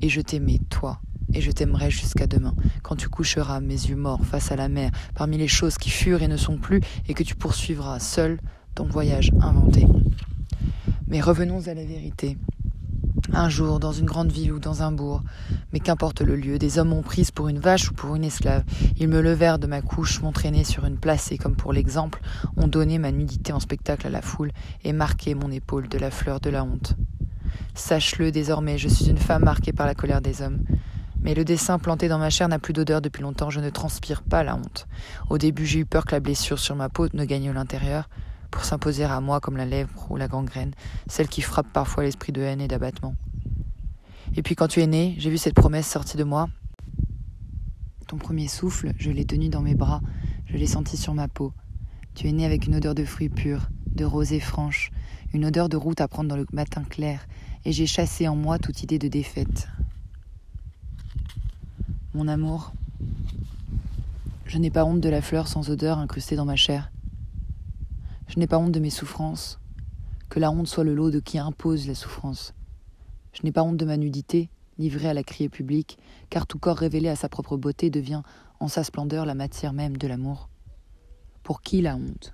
Et 0.00 0.08
je 0.08 0.20
t'aimais, 0.20 0.58
toi, 0.68 1.00
et 1.32 1.40
je 1.40 1.50
t'aimerai 1.50 1.90
jusqu'à 1.90 2.26
demain, 2.26 2.54
quand 2.82 2.96
tu 2.96 3.08
coucheras 3.08 3.60
mes 3.60 3.74
yeux 3.74 3.96
morts 3.96 4.24
face 4.24 4.52
à 4.52 4.56
la 4.56 4.68
mer, 4.68 4.90
parmi 5.14 5.38
les 5.38 5.48
choses 5.48 5.78
qui 5.78 5.90
furent 5.90 6.22
et 6.22 6.28
ne 6.28 6.36
sont 6.36 6.58
plus, 6.58 6.80
et 7.08 7.14
que 7.14 7.22
tu 7.22 7.34
poursuivras 7.34 7.98
seul 7.98 8.38
ton 8.74 8.84
voyage 8.84 9.32
inventé. 9.40 9.86
Mais 11.08 11.20
revenons 11.20 11.66
à 11.66 11.74
la 11.74 11.84
vérité. 11.84 12.36
Un 13.32 13.48
jour, 13.48 13.80
dans 13.80 13.92
une 13.92 14.06
grande 14.06 14.32
ville 14.32 14.52
ou 14.52 14.58
dans 14.58 14.82
un 14.82 14.92
bourg, 14.92 15.22
mais 15.72 15.80
qu'importe 15.80 16.22
le 16.22 16.36
lieu, 16.36 16.58
des 16.58 16.78
hommes 16.78 16.90
m'ont 16.90 17.02
prise 17.02 17.30
pour 17.30 17.48
une 17.48 17.58
vache 17.58 17.90
ou 17.90 17.94
pour 17.94 18.14
une 18.14 18.24
esclave. 18.24 18.64
Ils 18.96 19.08
me 19.08 19.20
levèrent 19.20 19.58
de 19.58 19.66
ma 19.66 19.82
couche, 19.82 20.22
m'entraînaient 20.22 20.64
sur 20.64 20.86
une 20.86 20.96
place 20.96 21.30
et, 21.32 21.38
comme 21.38 21.56
pour 21.56 21.72
l'exemple, 21.72 22.20
ont 22.56 22.68
donné 22.68 22.98
ma 22.98 23.10
nudité 23.10 23.52
en 23.52 23.60
spectacle 23.60 24.06
à 24.06 24.10
la 24.10 24.22
foule 24.22 24.52
et 24.84 24.92
marqué 24.92 25.34
mon 25.34 25.50
épaule 25.50 25.88
de 25.88 25.98
la 25.98 26.10
fleur 26.10 26.40
de 26.40 26.50
la 26.50 26.64
honte. 26.64 26.96
Sache-le 27.74 28.30
désormais, 28.30 28.78
je 28.78 28.88
suis 28.88 29.08
une 29.08 29.18
femme 29.18 29.44
marquée 29.44 29.72
par 29.72 29.86
la 29.86 29.94
colère 29.94 30.20
des 30.20 30.42
hommes. 30.42 30.64
Mais 31.28 31.34
le 31.34 31.44
dessin 31.44 31.78
planté 31.78 32.08
dans 32.08 32.16
ma 32.16 32.30
chair 32.30 32.48
n'a 32.48 32.58
plus 32.58 32.72
d'odeur 32.72 33.02
depuis 33.02 33.20
longtemps, 33.20 33.50
je 33.50 33.60
ne 33.60 33.68
transpire 33.68 34.22
pas 34.22 34.42
la 34.42 34.56
honte. 34.56 34.88
Au 35.28 35.36
début, 35.36 35.66
j'ai 35.66 35.80
eu 35.80 35.84
peur 35.84 36.06
que 36.06 36.12
la 36.12 36.20
blessure 36.20 36.58
sur 36.58 36.74
ma 36.74 36.88
peau 36.88 37.06
ne 37.12 37.24
gagne 37.26 37.50
l'intérieur, 37.50 38.08
pour 38.50 38.64
s'imposer 38.64 39.04
à 39.04 39.20
moi 39.20 39.38
comme 39.38 39.58
la 39.58 39.66
lèvre 39.66 40.10
ou 40.10 40.16
la 40.16 40.26
gangrène, 40.26 40.72
celle 41.06 41.28
qui 41.28 41.42
frappe 41.42 41.70
parfois 41.70 42.04
l'esprit 42.04 42.32
de 42.32 42.40
haine 42.40 42.62
et 42.62 42.66
d'abattement. 42.66 43.14
Et 44.36 44.42
puis 44.42 44.54
quand 44.54 44.68
tu 44.68 44.80
es 44.80 44.86
né, 44.86 45.16
j'ai 45.18 45.28
vu 45.28 45.36
cette 45.36 45.52
promesse 45.52 45.86
sortie 45.86 46.16
de 46.16 46.24
moi. 46.24 46.48
Ton 48.06 48.16
premier 48.16 48.48
souffle, 48.48 48.94
je 48.96 49.10
l'ai 49.10 49.26
tenu 49.26 49.50
dans 49.50 49.60
mes 49.60 49.74
bras, 49.74 50.00
je 50.46 50.56
l'ai 50.56 50.66
senti 50.66 50.96
sur 50.96 51.12
ma 51.12 51.28
peau. 51.28 51.52
Tu 52.14 52.26
es 52.26 52.32
né 52.32 52.46
avec 52.46 52.66
une 52.66 52.76
odeur 52.76 52.94
de 52.94 53.04
fruits 53.04 53.28
purs, 53.28 53.68
de 53.84 54.06
rosée 54.06 54.40
franche, 54.40 54.92
une 55.34 55.44
odeur 55.44 55.68
de 55.68 55.76
route 55.76 56.00
à 56.00 56.08
prendre 56.08 56.30
dans 56.30 56.38
le 56.38 56.46
matin 56.54 56.84
clair, 56.84 57.26
et 57.66 57.72
j'ai 57.72 57.86
chassé 57.86 58.28
en 58.28 58.34
moi 58.34 58.58
toute 58.58 58.82
idée 58.82 58.98
de 58.98 59.08
défaite. 59.08 59.68
Mon 62.14 62.26
amour, 62.26 62.72
je 64.46 64.56
n'ai 64.56 64.70
pas 64.70 64.86
honte 64.86 65.02
de 65.02 65.10
la 65.10 65.20
fleur 65.20 65.46
sans 65.46 65.68
odeur 65.68 65.98
incrustée 65.98 66.36
dans 66.36 66.46
ma 66.46 66.56
chair. 66.56 66.90
Je 68.28 68.38
n'ai 68.38 68.46
pas 68.46 68.56
honte 68.56 68.72
de 68.72 68.80
mes 68.80 68.88
souffrances, 68.88 69.60
que 70.30 70.40
la 70.40 70.50
honte 70.50 70.68
soit 70.68 70.84
le 70.84 70.94
lot 70.94 71.10
de 71.10 71.20
qui 71.20 71.38
impose 71.38 71.86
la 71.86 71.94
souffrance. 71.94 72.54
Je 73.34 73.42
n'ai 73.42 73.52
pas 73.52 73.62
honte 73.62 73.76
de 73.76 73.84
ma 73.84 73.98
nudité, 73.98 74.48
livrée 74.78 75.10
à 75.10 75.14
la 75.14 75.22
criée 75.22 75.50
publique, 75.50 75.98
car 76.30 76.46
tout 76.46 76.58
corps 76.58 76.78
révélé 76.78 77.10
à 77.10 77.16
sa 77.16 77.28
propre 77.28 77.58
beauté 77.58 77.90
devient, 77.90 78.22
en 78.58 78.68
sa 78.68 78.84
splendeur, 78.84 79.26
la 79.26 79.34
matière 79.34 79.74
même 79.74 79.98
de 79.98 80.08
l'amour. 80.08 80.48
Pour 81.42 81.60
qui 81.60 81.82
la 81.82 81.94
honte? 81.94 82.32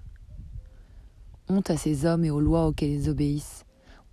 Honte 1.49 1.71
à 1.71 1.77
ces 1.77 2.07
hommes 2.07 2.25
et 2.25 2.31
aux 2.31 2.41
lois 2.41 2.69
auxquelles 2.69 2.93
ils 2.93 3.11
obéissent, 3.11 3.64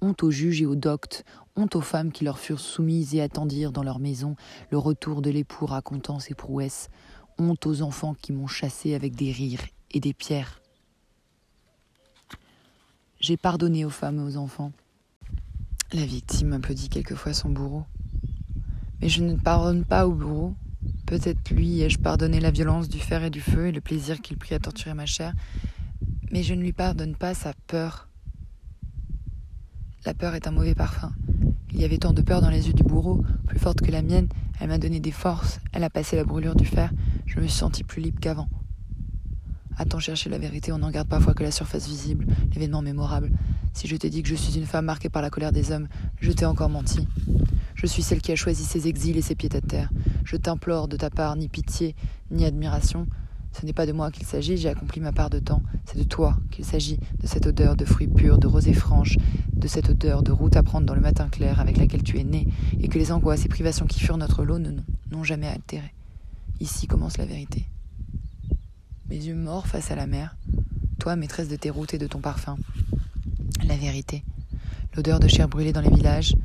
honte 0.01 0.23
aux 0.23 0.31
juges 0.31 0.61
et 0.61 0.65
aux 0.65 0.75
doctes, 0.75 1.23
honte 1.55 1.75
aux 1.75 1.81
femmes 1.81 2.11
qui 2.11 2.23
leur 2.23 2.39
furent 2.39 2.59
soumises 2.59 3.15
et 3.15 3.21
attendirent 3.21 3.71
dans 3.71 3.83
leur 3.83 3.99
maison 3.99 4.35
le 4.71 4.77
retour 4.77 5.21
de 5.21 5.29
l'époux 5.29 5.65
racontant 5.65 6.19
ses 6.19 6.33
prouesses, 6.33 6.89
honte 7.37 7.65
aux 7.65 7.81
enfants 7.81 8.15
qui 8.19 8.33
m'ont 8.33 8.47
chassé 8.47 8.95
avec 8.95 9.15
des 9.15 9.31
rires 9.31 9.65
et 9.91 9.99
des 9.99 10.13
pierres. 10.13 10.61
J'ai 13.19 13.37
pardonné 13.37 13.85
aux 13.85 13.89
femmes 13.89 14.19
et 14.19 14.23
aux 14.23 14.37
enfants. 14.37 14.71
La 15.93 16.05
victime 16.05 16.53
applaudit 16.53 16.89
quelquefois 16.89 17.33
son 17.33 17.49
bourreau. 17.49 17.85
Mais 19.01 19.09
je 19.09 19.21
ne 19.21 19.35
pardonne 19.35 19.83
pas 19.83 20.07
au 20.07 20.13
bourreau. 20.13 20.55
Peut-être 21.05 21.51
lui 21.51 21.81
ai-je 21.81 21.99
pardonné 21.99 22.39
la 22.39 22.51
violence 22.51 22.89
du 22.89 22.99
fer 22.99 23.23
et 23.23 23.29
du 23.29 23.41
feu 23.41 23.67
et 23.67 23.71
le 23.71 23.81
plaisir 23.81 24.21
qu'il 24.21 24.37
prit 24.37 24.55
à 24.55 24.59
torturer 24.59 24.93
ma 24.93 25.05
chair, 25.05 25.33
mais 26.31 26.41
je 26.41 26.53
ne 26.53 26.61
lui 26.61 26.73
pardonne 26.73 27.15
pas 27.15 27.33
sa 27.33 27.53
peur. 27.67 28.07
La 30.03 30.15
peur 30.15 30.33
est 30.33 30.47
un 30.47 30.51
mauvais 30.51 30.73
parfum. 30.73 31.11
Il 31.71 31.79
y 31.79 31.85
avait 31.85 31.99
tant 31.99 32.11
de 32.11 32.23
peur 32.23 32.41
dans 32.41 32.49
les 32.49 32.67
yeux 32.67 32.73
du 32.73 32.81
bourreau, 32.81 33.23
plus 33.45 33.59
forte 33.59 33.81
que 33.81 33.91
la 33.91 34.01
mienne, 34.01 34.27
elle 34.59 34.69
m'a 34.69 34.79
donné 34.79 34.99
des 34.99 35.11
forces, 35.11 35.59
elle 35.73 35.83
a 35.83 35.91
passé 35.91 36.15
la 36.15 36.23
brûlure 36.23 36.55
du 36.55 36.65
fer, 36.65 36.91
je 37.27 37.39
me 37.39 37.45
suis 37.45 37.59
senti 37.59 37.83
plus 37.83 38.01
libre 38.01 38.19
qu'avant. 38.19 38.49
A-t-on 39.77 39.99
cherché 39.99 40.31
la 40.31 40.39
vérité, 40.39 40.71
on 40.71 40.79
n'en 40.79 40.89
garde 40.89 41.07
parfois 41.07 41.35
que 41.35 41.43
la 41.43 41.51
surface 41.51 41.87
visible, 41.87 42.25
l'événement 42.51 42.81
mémorable. 42.81 43.29
Si 43.73 43.87
je 43.87 43.95
t'ai 43.95 44.09
dit 44.09 44.23
que 44.23 44.29
je 44.29 44.35
suis 44.35 44.57
une 44.57 44.65
femme 44.65 44.85
marquée 44.85 45.09
par 45.09 45.21
la 45.21 45.29
colère 45.29 45.51
des 45.51 45.71
hommes, 45.71 45.87
je 46.19 46.31
t'ai 46.31 46.45
encore 46.45 46.69
menti. 46.69 47.07
Je 47.75 47.85
suis 47.85 48.01
celle 48.01 48.21
qui 48.21 48.31
a 48.31 48.35
choisi 48.35 48.63
ses 48.63 48.87
exils 48.87 49.17
et 49.17 49.21
ses 49.21 49.35
pieds 49.35 49.55
à 49.55 49.61
terre. 49.61 49.91
Je 50.23 50.35
t'implore 50.35 50.87
de 50.87 50.97
ta 50.97 51.11
part 51.11 51.35
ni 51.35 51.47
pitié, 51.47 51.95
ni 52.31 52.45
admiration. 52.45 53.05
Ce 53.53 53.65
n'est 53.65 53.73
pas 53.73 53.85
de 53.85 53.91
moi 53.91 54.11
qu'il 54.11 54.25
s'agit, 54.25 54.57
j'ai 54.57 54.69
accompli 54.69 55.01
ma 55.01 55.11
part 55.11 55.29
de 55.29 55.39
temps. 55.39 55.61
C'est 55.85 55.97
de 55.97 56.03
toi 56.03 56.37
qu'il 56.51 56.65
s'agit, 56.65 56.97
de 57.19 57.27
cette 57.27 57.45
odeur 57.45 57.75
de 57.75 57.85
fruits 57.85 58.07
purs, 58.07 58.37
de 58.37 58.47
rosée 58.47 58.73
franche, 58.73 59.17
de 59.53 59.67
cette 59.67 59.89
odeur 59.89 60.23
de 60.23 60.31
route 60.31 60.55
à 60.55 60.63
prendre 60.63 60.85
dans 60.85 60.95
le 60.95 61.01
matin 61.01 61.27
clair 61.29 61.59
avec 61.59 61.77
laquelle 61.77 62.03
tu 62.03 62.19
es 62.19 62.23
né, 62.23 62.47
et 62.79 62.87
que 62.87 62.97
les 62.97 63.11
angoisses 63.11 63.45
et 63.45 63.49
privations 63.49 63.85
qui 63.85 63.99
furent 63.99 64.17
notre 64.17 64.43
lot 64.43 64.59
n'ont 64.59 65.23
jamais 65.23 65.47
altéré. 65.47 65.93
Ici 66.59 66.87
commence 66.87 67.17
la 67.17 67.25
vérité. 67.25 67.65
Mes 69.09 69.17
yeux 69.17 69.35
morts 69.35 69.67
face 69.67 69.91
à 69.91 69.95
la 69.95 70.07
mer, 70.07 70.37
toi, 70.99 71.15
maîtresse 71.15 71.49
de 71.49 71.55
tes 71.55 71.69
routes 71.69 71.93
et 71.93 71.97
de 71.97 72.07
ton 72.07 72.19
parfum. 72.19 72.57
La 73.67 73.75
vérité. 73.75 74.23
L'odeur 74.95 75.19
de 75.19 75.27
chair 75.27 75.49
brûlée 75.49 75.73
dans 75.73 75.81
les 75.81 75.89
villages, 75.89 76.35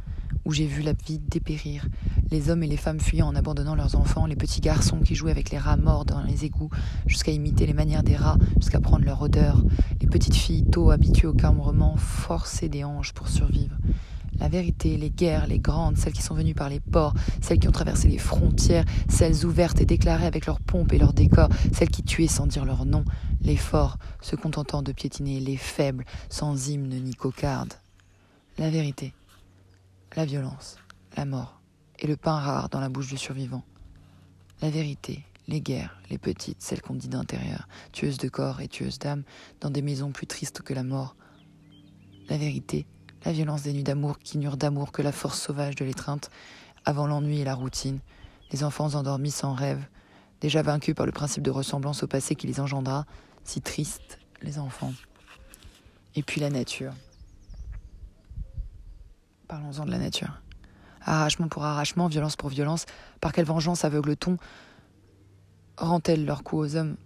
où 0.44 0.52
j'ai 0.52 0.66
vu 0.66 0.82
la 0.82 0.92
vie 0.92 1.18
dépérir, 1.18 1.86
les 2.30 2.50
hommes 2.50 2.62
et 2.62 2.66
les 2.66 2.76
femmes 2.76 3.00
fuyant 3.00 3.28
en 3.28 3.34
abandonnant 3.34 3.74
leurs 3.74 3.96
enfants, 3.96 4.26
les 4.26 4.36
petits 4.36 4.60
garçons 4.60 5.00
qui 5.00 5.14
jouaient 5.14 5.30
avec 5.30 5.50
les 5.50 5.58
rats 5.58 5.76
morts 5.76 6.04
dans 6.04 6.22
les 6.22 6.44
égouts, 6.44 6.70
jusqu'à 7.06 7.32
imiter 7.32 7.66
les 7.66 7.74
manières 7.74 8.02
des 8.02 8.16
rats, 8.16 8.38
jusqu'à 8.56 8.80
prendre 8.80 9.04
leur 9.04 9.22
odeur, 9.22 9.62
les 10.00 10.08
petites 10.08 10.34
filles 10.34 10.64
tôt 10.64 10.90
habituées 10.90 11.28
au 11.28 11.34
cambrement, 11.34 11.96
forcées 11.96 12.68
des 12.68 12.84
hanches 12.84 13.12
pour 13.12 13.28
survivre. 13.28 13.76
La 14.38 14.48
vérité, 14.48 14.98
les 14.98 15.10
guerres, 15.10 15.46
les 15.46 15.58
grandes, 15.58 15.96
celles 15.96 16.12
qui 16.12 16.22
sont 16.22 16.34
venues 16.34 16.54
par 16.54 16.68
les 16.68 16.80
ports, 16.80 17.14
celles 17.40 17.58
qui 17.58 17.68
ont 17.68 17.72
traversé 17.72 18.08
les 18.08 18.18
frontières, 18.18 18.84
celles 19.08 19.46
ouvertes 19.46 19.80
et 19.80 19.86
déclarées 19.86 20.26
avec 20.26 20.44
leurs 20.44 20.60
pompes 20.60 20.92
et 20.92 20.98
leurs 20.98 21.14
décors, 21.14 21.48
celles 21.72 21.88
qui 21.88 22.02
tuaient 22.02 22.26
sans 22.26 22.46
dire 22.46 22.64
leur 22.64 22.84
nom, 22.84 23.04
les 23.40 23.56
forts, 23.56 23.96
se 24.20 24.36
contentant 24.36 24.82
de 24.82 24.92
piétiner 24.92 25.40
les 25.40 25.56
faibles, 25.56 26.04
sans 26.28 26.68
hymne 26.68 27.00
ni 27.02 27.14
cocarde. 27.14 27.72
La 28.58 28.68
vérité, 28.68 29.14
la 30.16 30.26
violence, 30.26 30.76
la 31.16 31.24
mort, 31.24 31.55
et 31.98 32.06
le 32.06 32.16
pain 32.16 32.38
rare 32.38 32.68
dans 32.68 32.80
la 32.80 32.88
bouche 32.88 33.08
du 33.08 33.16
survivant. 33.16 33.62
La 34.62 34.70
vérité, 34.70 35.24
les 35.48 35.60
guerres, 35.60 35.98
les 36.10 36.18
petites, 36.18 36.62
celles 36.62 36.82
qu'on 36.82 36.94
dit 36.94 37.08
d'intérieur, 37.08 37.68
tueuses 37.92 38.18
de 38.18 38.28
corps 38.28 38.60
et 38.60 38.68
tueuses 38.68 38.98
d'âme, 38.98 39.22
dans 39.60 39.70
des 39.70 39.82
maisons 39.82 40.10
plus 40.10 40.26
tristes 40.26 40.62
que 40.62 40.74
la 40.74 40.82
mort. 40.82 41.16
La 42.28 42.38
vérité, 42.38 42.86
la 43.24 43.32
violence 43.32 43.62
des 43.62 43.72
nuits 43.72 43.84
d'amour 43.84 44.18
qui 44.18 44.38
n'eurent 44.38 44.56
d'amour 44.56 44.92
que 44.92 45.02
la 45.02 45.12
force 45.12 45.40
sauvage 45.40 45.74
de 45.76 45.84
l'étreinte, 45.84 46.30
avant 46.84 47.06
l'ennui 47.06 47.40
et 47.40 47.44
la 47.44 47.54
routine, 47.54 48.00
les 48.52 48.64
enfants 48.64 48.94
endormis 48.94 49.30
sans 49.30 49.54
rêve, 49.54 49.84
déjà 50.40 50.62
vaincus 50.62 50.94
par 50.94 51.06
le 51.06 51.12
principe 51.12 51.42
de 51.42 51.50
ressemblance 51.50 52.02
au 52.02 52.06
passé 52.06 52.34
qui 52.34 52.46
les 52.46 52.60
engendra, 52.60 53.04
si 53.44 53.60
tristes, 53.60 54.18
les 54.42 54.58
enfants. 54.58 54.92
Et 56.14 56.22
puis 56.22 56.40
la 56.40 56.50
nature. 56.50 56.92
Parlons-en 59.48 59.84
de 59.84 59.90
la 59.90 59.98
nature. 59.98 60.40
Arrachement 61.08 61.46
pour 61.46 61.64
arrachement, 61.64 62.08
violence 62.08 62.34
pour 62.34 62.48
violence, 62.48 62.84
par 63.20 63.32
quelle 63.32 63.44
vengeance 63.44 63.84
aveugle-t-on 63.84 64.38
rend-elle 65.78 66.24
leur 66.24 66.42
coup 66.42 66.58
aux 66.58 66.74
hommes? 66.74 66.96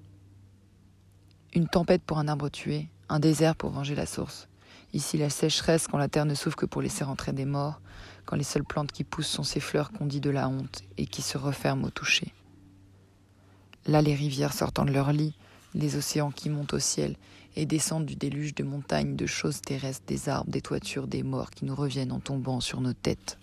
Une 1.52 1.69
tempête 1.69 2.02
pour 2.02 2.19
un 2.19 2.26
arbre 2.26 2.49
tué, 2.49 2.88
un 3.11 3.21
désert 3.21 3.57
pour 3.57 3.71
venger 3.71 3.95
la 3.95 4.07
source. 4.07 4.49
Ici 4.95 5.19
la 5.19 5.28
sécheresse 5.28 5.87
quand 5.87 5.99
la 5.99 6.09
terre 6.09 6.25
ne 6.25 6.35
souffre 6.35 6.57
que 6.57 6.64
pour 6.64 6.80
laisser 6.80 7.04
rentrer 7.04 7.33
des 7.33 7.45
morts, 7.45 7.83
quand 8.25 8.37
les 8.37 8.42
seules 8.42 8.64
plantes 8.64 8.90
qui 8.90 9.04
poussent 9.04 9.28
sont 9.28 9.42
ces 9.42 9.61
fleurs 9.61 9.92
qu'on 9.92 10.07
dit 10.07 10.21
de 10.21 10.30
la 10.30 10.49
honte 10.49 10.83
et 10.97 11.07
qui 11.07 11.21
se 11.21 11.37
referment 11.37 11.85
au 11.85 11.90
toucher. 11.90 12.33
Là 13.87 14.00
les 14.00 14.14
rivières 14.14 14.54
sortant 14.54 14.87
de 14.87 14.92
leur 14.92 15.12
lit, 15.12 15.35
les 15.75 15.97
océans 15.97 16.30
qui 16.30 16.49
montent 16.49 16.73
au 16.73 16.78
ciel, 16.78 17.16
et 17.54 17.66
descendent 17.66 18.07
du 18.07 18.16
déluge 18.16 18.54
de 18.54 18.64
montagnes, 18.64 19.14
de 19.14 19.26
choses 19.26 19.61
terrestres, 19.61 20.07
des 20.07 20.30
arbres, 20.30 20.50
des 20.50 20.62
toitures, 20.62 21.07
des 21.07 21.23
morts 21.23 21.50
qui 21.50 21.66
nous 21.66 21.75
reviennent 21.75 22.12
en 22.12 22.21
tombant 22.21 22.61
sur 22.61 22.80
nos 22.80 22.95
têtes. 22.95 23.37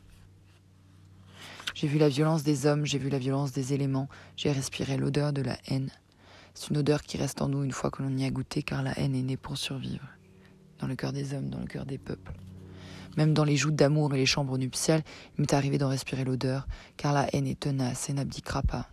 J'ai 1.80 1.88
vu 1.88 2.00
la 2.00 2.10
violence 2.10 2.42
des 2.42 2.66
hommes, 2.66 2.88
j'ai 2.88 2.98
vu 2.98 3.08
la 3.08 3.20
violence 3.20 3.52
des 3.52 3.76
éléments, 3.76 4.10
j'ai 4.36 4.52
respiré 4.52 4.98
l'odeur 4.98 5.32
de 5.32 5.44
la 5.44 5.60
haine. 5.68 5.92
C'est 6.56 6.72
une 6.72 6.78
odeur 6.78 7.04
qui 7.04 7.18
reste 7.18 7.40
en 7.40 7.50
nous 7.50 7.64
une 7.64 7.72
fois 7.72 7.92
que 7.92 8.02
l'on 8.02 8.18
y 8.18 8.26
a 8.26 8.32
goûté, 8.32 8.64
car 8.64 8.82
la 8.82 8.98
haine 8.98 9.14
est 9.14 9.22
née 9.22 9.38
pour 9.38 9.60
survivre. 9.60 10.08
Dans 10.80 10.88
le 10.88 10.96
cœur 10.96 11.14
des 11.14 11.36
hommes, 11.36 11.52
dans 11.52 11.60
le 11.60 11.68
cœur 11.68 11.86
des 11.86 12.00
peuples. 12.00 12.34
Même 13.16 13.36
dans 13.36 13.44
les 13.44 13.58
joutes 13.58 13.76
d'amour 13.76 14.16
et 14.16 14.18
les 14.18 14.26
chambres 14.26 14.58
nuptiales, 14.58 15.04
il 15.38 15.42
m'est 15.42 15.54
arrivé 15.54 15.78
d'en 15.78 15.90
respirer 15.90 16.24
l'odeur, 16.24 16.68
car 16.98 17.14
la 17.14 17.28
haine 17.32 17.46
est 17.46 17.60
tenace 17.60 18.10
et 18.10 18.14
n'abdiquera 18.14 18.64
pas. 18.64 18.90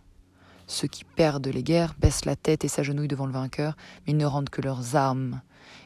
Ceux 0.67 0.87
qui 0.87 1.05
perdent 1.05 1.47
les 1.47 1.63
guerres 1.63 1.95
baissent 1.97 2.25
la 2.25 2.35
tête 2.35 2.65
et 2.65 2.67
s'agenouillent 2.67 3.07
devant 3.07 3.25
le 3.25 3.33
vainqueur, 3.33 3.75
mais 4.05 4.13
ils 4.13 4.17
ne 4.17 4.27
rendent 4.27 4.51
que 4.51 4.61
leurs 4.61 4.95
armes 4.95 5.41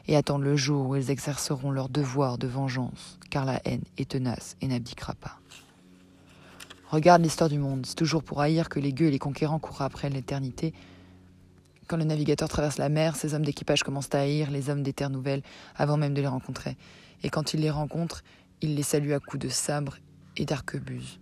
et 0.06 0.16
attendent 0.16 0.44
le 0.44 0.56
jour 0.56 0.88
où 0.88 0.96
ils 0.96 1.10
exerceront 1.10 1.70
leur 1.70 1.88
devoir 1.88 2.36
de 2.36 2.46
vengeance, 2.46 3.18
car 3.30 3.46
la 3.46 3.58
haine 3.64 3.84
est 3.96 4.10
tenace 4.10 4.58
et 4.60 4.66
n'abdiquera 4.66 5.14
pas. 5.14 5.40
Regarde 6.90 7.22
l'histoire 7.22 7.48
du 7.48 7.58
monde, 7.60 7.86
c'est 7.86 7.94
toujours 7.94 8.24
pour 8.24 8.40
haïr 8.40 8.68
que 8.68 8.80
les 8.80 8.92
gueux 8.92 9.06
et 9.06 9.10
les 9.12 9.20
conquérants 9.20 9.60
courent 9.60 9.82
après 9.82 10.10
l'éternité. 10.10 10.74
Quand 11.86 11.96
le 11.96 12.02
navigateur 12.02 12.48
traverse 12.48 12.78
la 12.78 12.88
mer, 12.88 13.14
ses 13.14 13.32
hommes 13.32 13.44
d'équipage 13.44 13.84
commencent 13.84 14.12
à 14.12 14.18
haïr 14.18 14.50
les 14.50 14.70
hommes 14.70 14.82
des 14.82 14.92
terres 14.92 15.08
nouvelles 15.08 15.42
avant 15.76 15.96
même 15.96 16.14
de 16.14 16.20
les 16.20 16.26
rencontrer. 16.26 16.76
Et 17.22 17.30
quand 17.30 17.54
il 17.54 17.60
les 17.60 17.70
rencontre, 17.70 18.24
il 18.60 18.74
les 18.74 18.82
salue 18.82 19.12
à 19.12 19.20
coups 19.20 19.40
de 19.40 19.48
sabre 19.48 19.98
et 20.36 20.44
d'arquebuse. 20.44 21.20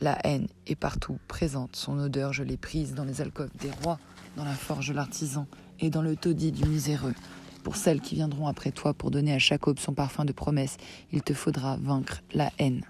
La 0.00 0.18
haine 0.26 0.48
est 0.66 0.74
partout 0.74 1.20
présente, 1.28 1.76
son 1.76 2.00
odeur 2.00 2.32
je 2.32 2.42
l'ai 2.42 2.56
prise 2.56 2.94
dans 2.94 3.04
les 3.04 3.20
alcôves 3.20 3.50
des 3.60 3.70
rois, 3.82 4.00
dans 4.36 4.44
la 4.44 4.54
forge 4.54 4.88
de 4.88 4.94
l'artisan 4.94 5.46
et 5.78 5.88
dans 5.88 6.02
le 6.02 6.16
taudis 6.16 6.50
du 6.50 6.64
miséreux. 6.64 7.14
Pour 7.62 7.76
celles 7.76 8.00
qui 8.00 8.16
viendront 8.16 8.48
après 8.48 8.72
toi 8.72 8.92
pour 8.92 9.12
donner 9.12 9.32
à 9.32 9.38
chaque 9.38 9.62
son 9.78 9.94
parfum 9.94 10.24
de 10.24 10.32
promesse, 10.32 10.78
il 11.12 11.22
te 11.22 11.32
faudra 11.32 11.76
vaincre 11.76 12.22
la 12.34 12.50
haine. 12.58 12.82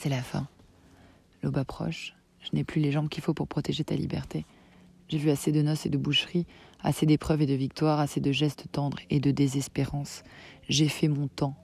C'est 0.00 0.08
la 0.08 0.22
fin. 0.22 0.48
L'aube 1.42 1.58
approche. 1.58 2.14
Je 2.40 2.48
n'ai 2.54 2.64
plus 2.64 2.80
les 2.80 2.90
jambes 2.90 3.10
qu'il 3.10 3.22
faut 3.22 3.34
pour 3.34 3.48
protéger 3.48 3.84
ta 3.84 3.94
liberté. 3.94 4.46
J'ai 5.10 5.18
vu 5.18 5.28
assez 5.28 5.52
de 5.52 5.60
noces 5.60 5.84
et 5.84 5.90
de 5.90 5.98
boucheries, 5.98 6.46
assez 6.80 7.04
d'épreuves 7.04 7.42
et 7.42 7.46
de 7.46 7.52
victoires, 7.52 8.00
assez 8.00 8.18
de 8.18 8.32
gestes 8.32 8.64
tendres 8.72 8.96
et 9.10 9.20
de 9.20 9.30
désespérance. 9.30 10.22
J'ai 10.70 10.88
fait 10.88 11.08
mon 11.08 11.28
temps. 11.28 11.54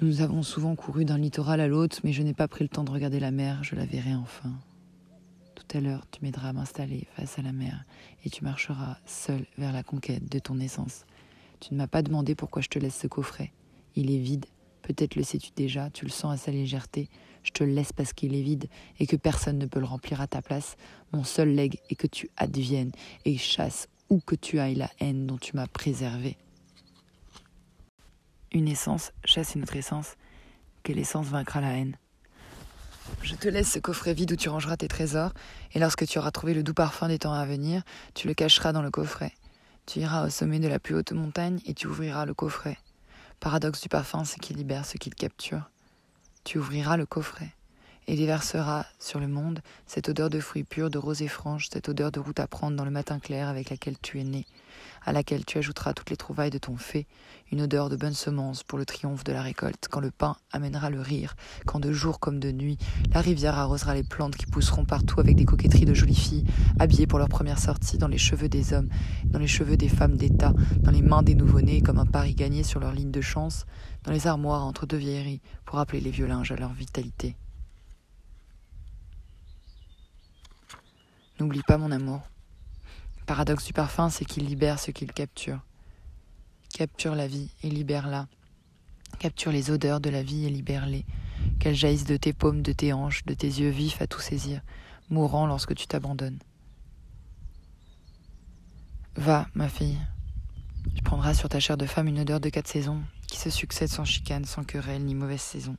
Nous 0.00 0.20
avons 0.20 0.44
souvent 0.44 0.76
couru 0.76 1.04
d'un 1.04 1.18
littoral 1.18 1.60
à 1.60 1.66
l'autre, 1.66 1.98
mais 2.04 2.12
je 2.12 2.22
n'ai 2.22 2.34
pas 2.34 2.46
pris 2.46 2.62
le 2.62 2.68
temps 2.68 2.84
de 2.84 2.92
regarder 2.92 3.18
la 3.18 3.32
mer, 3.32 3.64
je 3.64 3.74
la 3.74 3.84
verrai 3.84 4.14
enfin. 4.14 4.52
Tout 5.56 5.76
à 5.76 5.80
l'heure, 5.80 6.06
tu 6.12 6.22
m'aideras 6.22 6.50
à 6.50 6.52
m'installer 6.52 7.08
face 7.16 7.36
à 7.36 7.42
la 7.42 7.50
mer, 7.50 7.84
et 8.24 8.30
tu 8.30 8.44
marcheras 8.44 8.98
seul 9.06 9.44
vers 9.56 9.72
la 9.72 9.82
conquête 9.82 10.30
de 10.30 10.38
ton 10.38 10.60
essence. 10.60 11.04
Tu 11.58 11.74
ne 11.74 11.78
m'as 11.78 11.88
pas 11.88 12.02
demandé 12.02 12.36
pourquoi 12.36 12.62
je 12.62 12.68
te 12.68 12.78
laisse 12.78 12.96
ce 12.96 13.08
coffret. 13.08 13.50
Il 13.96 14.12
est 14.12 14.20
vide. 14.20 14.46
Peut-être 14.88 15.16
le 15.16 15.22
sais-tu 15.22 15.50
déjà, 15.54 15.90
tu 15.90 16.06
le 16.06 16.10
sens 16.10 16.32
à 16.32 16.42
sa 16.42 16.50
légèreté. 16.50 17.10
Je 17.42 17.50
te 17.50 17.62
laisse 17.62 17.92
parce 17.92 18.14
qu'il 18.14 18.34
est 18.34 18.40
vide 18.40 18.68
et 18.98 19.06
que 19.06 19.16
personne 19.16 19.58
ne 19.58 19.66
peut 19.66 19.80
le 19.80 19.84
remplir 19.84 20.22
à 20.22 20.26
ta 20.26 20.40
place. 20.40 20.76
Mon 21.12 21.24
seul 21.24 21.50
legs 21.50 21.78
est 21.90 21.94
que 21.94 22.06
tu 22.06 22.30
adviennes 22.38 22.92
et 23.26 23.36
chasse 23.36 23.88
où 24.08 24.18
que 24.20 24.34
tu 24.34 24.58
ailles 24.58 24.76
la 24.76 24.90
haine 24.98 25.26
dont 25.26 25.36
tu 25.36 25.54
m'as 25.56 25.66
préservé. 25.66 26.38
Une 28.50 28.66
essence 28.66 29.12
chasse 29.26 29.54
une 29.54 29.64
autre 29.64 29.76
essence. 29.76 30.16
Quelle 30.84 30.98
essence 30.98 31.26
vaincra 31.26 31.60
la 31.60 31.76
haine? 31.76 31.98
Je 33.20 33.34
te 33.34 33.46
laisse 33.46 33.70
ce 33.70 33.78
coffret 33.78 34.14
vide 34.14 34.32
où 34.32 34.36
tu 34.36 34.48
rangeras 34.48 34.78
tes 34.78 34.88
trésors, 34.88 35.34
et 35.74 35.78
lorsque 35.78 36.06
tu 36.06 36.18
auras 36.18 36.30
trouvé 36.30 36.54
le 36.54 36.62
doux 36.62 36.72
parfum 36.72 37.08
des 37.08 37.18
temps 37.18 37.34
à 37.34 37.44
venir, 37.44 37.82
tu 38.14 38.26
le 38.26 38.32
cacheras 38.32 38.72
dans 38.72 38.82
le 38.82 38.90
coffret. 38.90 39.32
Tu 39.84 40.00
iras 40.00 40.26
au 40.26 40.30
sommet 40.30 40.60
de 40.60 40.68
la 40.68 40.78
plus 40.78 40.94
haute 40.94 41.12
montagne 41.12 41.60
et 41.66 41.74
tu 41.74 41.88
ouvriras 41.88 42.24
le 42.24 42.32
coffret. 42.32 42.78
Paradoxe 43.40 43.80
du 43.80 43.88
parfum, 43.88 44.24
c'est 44.24 44.40
qu'il 44.40 44.56
libère 44.56 44.84
ce 44.84 44.96
qu'il 44.96 45.14
capture. 45.14 45.70
Tu 46.42 46.58
ouvriras 46.58 46.96
le 46.96 47.06
coffret 47.06 47.54
et 48.08 48.16
déversera 48.16 48.86
sur 48.98 49.20
le 49.20 49.28
monde 49.28 49.60
cette 49.86 50.08
odeur 50.08 50.28
de 50.28 50.40
fruits 50.40 50.64
purs, 50.64 50.90
de 50.90 50.98
rosée 50.98 51.28
franche, 51.28 51.68
cette 51.70 51.88
odeur 51.88 52.10
de 52.10 52.18
route 52.18 52.40
à 52.40 52.48
prendre 52.48 52.76
dans 52.76 52.84
le 52.84 52.90
matin 52.90 53.20
clair 53.20 53.48
avec 53.48 53.70
laquelle 53.70 53.98
tu 54.00 54.18
es 54.18 54.24
né, 54.24 54.44
à 55.04 55.12
laquelle 55.12 55.44
tu 55.44 55.58
ajouteras 55.58 55.92
toutes 55.92 56.10
les 56.10 56.16
trouvailles 56.16 56.50
de 56.50 56.58
ton 56.58 56.76
fait, 56.76 57.06
une 57.50 57.62
odeur 57.62 57.88
de 57.88 57.96
bonne 57.96 58.14
semence 58.14 58.62
pour 58.62 58.78
le 58.78 58.84
triomphe 58.84 59.24
de 59.24 59.32
la 59.32 59.42
récolte, 59.42 59.88
quand 59.90 60.00
le 60.00 60.10
pain 60.10 60.36
amènera 60.52 60.90
le 60.90 61.00
rire, 61.00 61.34
quand 61.66 61.80
de 61.80 61.92
jour 61.92 62.20
comme 62.20 62.40
de 62.40 62.52
nuit, 62.52 62.78
la 63.12 63.20
rivière 63.20 63.58
arrosera 63.58 63.94
les 63.94 64.02
plantes 64.02 64.36
qui 64.36 64.46
pousseront 64.46 64.84
partout 64.84 65.20
avec 65.20 65.36
des 65.36 65.44
coquetteries 65.44 65.84
de 65.84 65.94
jolies 65.94 66.14
filles, 66.14 66.44
habillées 66.78 67.06
pour 67.06 67.18
leur 67.18 67.28
première 67.28 67.58
sortie 67.58 67.98
dans 67.98 68.08
les 68.08 68.18
cheveux 68.18 68.48
des 68.48 68.72
hommes, 68.72 68.88
dans 69.24 69.38
les 69.38 69.46
cheveux 69.46 69.76
des 69.76 69.88
femmes 69.88 70.16
d'État, 70.16 70.52
dans 70.80 70.90
les 70.90 71.02
mains 71.02 71.22
des 71.22 71.34
nouveau-nés 71.34 71.80
comme 71.80 71.98
un 71.98 72.06
pari 72.06 72.34
gagné 72.34 72.62
sur 72.62 72.80
leur 72.80 72.92
ligne 72.92 73.10
de 73.10 73.20
chance, 73.20 73.66
dans 74.04 74.12
les 74.12 74.26
armoires 74.26 74.64
entre 74.64 74.86
deux 74.86 74.96
vieilleries 74.96 75.40
pour 75.64 75.76
rappeler 75.76 76.00
les 76.00 76.10
vieux 76.10 76.26
linges 76.26 76.52
à 76.52 76.56
leur 76.56 76.72
vitalité. 76.72 77.36
N'oublie 81.40 81.62
pas 81.62 81.78
mon 81.78 81.92
amour. 81.92 82.22
Paradoxe 83.28 83.66
du 83.66 83.74
parfum, 83.74 84.08
c'est 84.08 84.24
qu'il 84.24 84.46
libère 84.46 84.78
ce 84.78 84.90
qu'il 84.90 85.12
capture. 85.12 85.60
Capture 86.72 87.14
la 87.14 87.26
vie 87.26 87.50
et 87.62 87.68
libère-la. 87.68 88.26
Capture 89.18 89.52
les 89.52 89.70
odeurs 89.70 90.00
de 90.00 90.08
la 90.08 90.22
vie 90.22 90.46
et 90.46 90.48
libère-les. 90.48 91.04
Qu'elles 91.60 91.74
jaillissent 91.74 92.06
de 92.06 92.16
tes 92.16 92.32
paumes, 92.32 92.62
de 92.62 92.72
tes 92.72 92.94
hanches, 92.94 93.26
de 93.26 93.34
tes 93.34 93.46
yeux 93.46 93.68
vifs 93.68 94.00
à 94.00 94.06
tout 94.06 94.20
saisir, 94.20 94.62
mourant 95.10 95.46
lorsque 95.46 95.74
tu 95.74 95.86
t'abandonnes. 95.86 96.38
Va, 99.14 99.46
ma 99.52 99.68
fille. 99.68 99.98
Tu 100.96 101.02
prendras 101.02 101.34
sur 101.34 101.50
ta 101.50 101.60
chair 101.60 101.76
de 101.76 101.84
femme 101.84 102.08
une 102.08 102.20
odeur 102.20 102.40
de 102.40 102.48
quatre 102.48 102.68
saisons, 102.68 103.02
qui 103.26 103.36
se 103.36 103.50
succède 103.50 103.90
sans 103.90 104.06
chicane, 104.06 104.46
sans 104.46 104.64
querelle 104.64 105.04
ni 105.04 105.14
mauvaise 105.14 105.42
saison. 105.42 105.76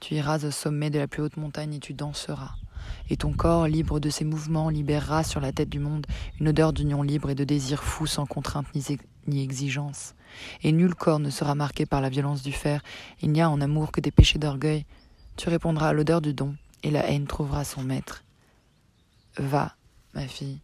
Tu 0.00 0.14
iras 0.14 0.44
au 0.44 0.50
sommet 0.50 0.90
de 0.90 0.98
la 0.98 1.06
plus 1.06 1.22
haute 1.22 1.36
montagne 1.36 1.74
et 1.74 1.80
tu 1.80 1.94
danseras 1.94 2.54
et 3.08 3.16
ton 3.16 3.32
corps, 3.32 3.66
libre 3.66 4.00
de 4.00 4.10
ses 4.10 4.24
mouvements, 4.24 4.68
libérera 4.68 5.22
sur 5.24 5.40
la 5.40 5.52
tête 5.52 5.68
du 5.68 5.78
monde 5.78 6.06
une 6.40 6.48
odeur 6.48 6.72
d'union 6.72 7.02
libre 7.02 7.30
et 7.30 7.34
de 7.34 7.44
désir 7.44 7.82
fou 7.82 8.06
sans 8.06 8.26
contrainte 8.26 8.66
ni, 9.26 9.42
exigence. 9.42 10.14
Et 10.62 10.72
nul 10.72 10.94
corps 10.94 11.18
ne 11.18 11.30
sera 11.30 11.54
marqué 11.54 11.86
par 11.86 12.00
la 12.00 12.08
violence 12.08 12.42
du 12.42 12.52
fer, 12.52 12.82
il 13.22 13.32
n'y 13.32 13.40
a 13.40 13.50
en 13.50 13.60
amour 13.60 13.92
que 13.92 14.00
des 14.00 14.10
péchés 14.10 14.38
d'orgueil. 14.38 14.84
Tu 15.36 15.48
répondras 15.48 15.88
à 15.88 15.92
l'odeur 15.92 16.20
du 16.20 16.32
don, 16.32 16.54
et 16.82 16.90
la 16.90 17.08
haine 17.10 17.26
trouvera 17.26 17.64
son 17.64 17.82
maître. 17.82 18.24
Va, 19.36 19.74
ma 20.14 20.26
fille, 20.26 20.60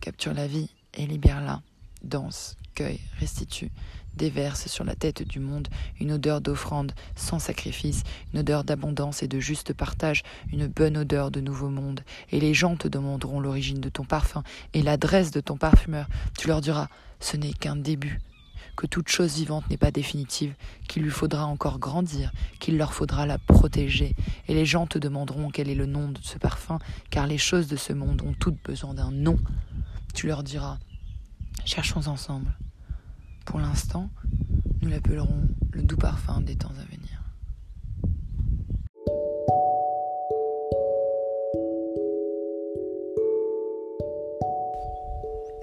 capture 0.00 0.34
la 0.34 0.46
vie 0.46 0.70
et 0.94 1.06
libère-la. 1.06 1.62
Danse, 2.02 2.56
cueille, 2.74 3.00
restitue, 3.18 3.70
déverse 4.18 4.66
sur 4.66 4.84
la 4.84 4.94
tête 4.94 5.26
du 5.26 5.40
monde 5.40 5.68
une 5.98 6.12
odeur 6.12 6.42
d'offrande 6.42 6.92
sans 7.16 7.38
sacrifice, 7.38 8.02
une 8.34 8.40
odeur 8.40 8.64
d'abondance 8.64 9.22
et 9.22 9.28
de 9.28 9.40
juste 9.40 9.72
partage, 9.72 10.22
une 10.52 10.66
bonne 10.66 10.98
odeur 10.98 11.30
de 11.30 11.40
nouveau 11.40 11.70
monde. 11.70 12.02
Et 12.30 12.40
les 12.40 12.52
gens 12.52 12.76
te 12.76 12.88
demanderont 12.88 13.40
l'origine 13.40 13.80
de 13.80 13.88
ton 13.88 14.04
parfum 14.04 14.42
et 14.74 14.82
l'adresse 14.82 15.30
de 15.30 15.40
ton 15.40 15.56
parfumeur. 15.56 16.06
Tu 16.38 16.48
leur 16.48 16.60
diras 16.60 16.88
ce 17.20 17.36
n'est 17.36 17.52
qu'un 17.52 17.76
début, 17.76 18.20
que 18.76 18.86
toute 18.86 19.08
chose 19.08 19.34
vivante 19.36 19.68
n'est 19.70 19.76
pas 19.76 19.90
définitive, 19.90 20.54
qu'il 20.88 21.02
lui 21.02 21.10
faudra 21.10 21.46
encore 21.46 21.78
grandir, 21.78 22.32
qu'il 22.60 22.76
leur 22.76 22.92
faudra 22.92 23.26
la 23.26 23.38
protéger. 23.38 24.14
Et 24.46 24.54
les 24.54 24.66
gens 24.66 24.86
te 24.86 24.98
demanderont 24.98 25.50
quel 25.50 25.68
est 25.68 25.74
le 25.74 25.86
nom 25.86 26.08
de 26.10 26.20
ce 26.22 26.38
parfum, 26.38 26.78
car 27.10 27.26
les 27.26 27.38
choses 27.38 27.68
de 27.68 27.76
ce 27.76 27.92
monde 27.92 28.22
ont 28.22 28.34
toutes 28.38 28.62
besoin 28.62 28.94
d'un 28.94 29.10
nom. 29.10 29.38
Tu 30.14 30.26
leur 30.26 30.42
diras 30.42 30.78
Cherchons 31.64 32.06
ensemble. 32.06 32.52
Pour 33.48 33.60
l'instant, 33.60 34.10
nous 34.82 34.90
l'appellerons 34.90 35.48
le 35.72 35.82
doux 35.82 35.96
parfum 35.96 36.42
des 36.42 36.54
temps 36.54 36.68
à 36.68 36.84
venir. 36.84 37.22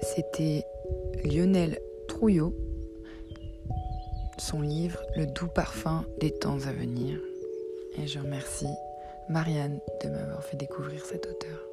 C'était 0.02 0.66
Lionel 1.24 1.78
Trouillot, 2.08 2.56
son 4.36 4.62
livre 4.62 5.00
Le 5.16 5.28
doux 5.28 5.46
parfum 5.46 6.04
des 6.18 6.32
temps 6.32 6.58
à 6.66 6.72
venir. 6.72 7.20
Et 7.98 8.08
je 8.08 8.18
remercie 8.18 8.66
Marianne 9.28 9.78
de 10.02 10.08
m'avoir 10.08 10.42
fait 10.42 10.56
découvrir 10.56 11.04
cet 11.04 11.24
auteur. 11.26 11.65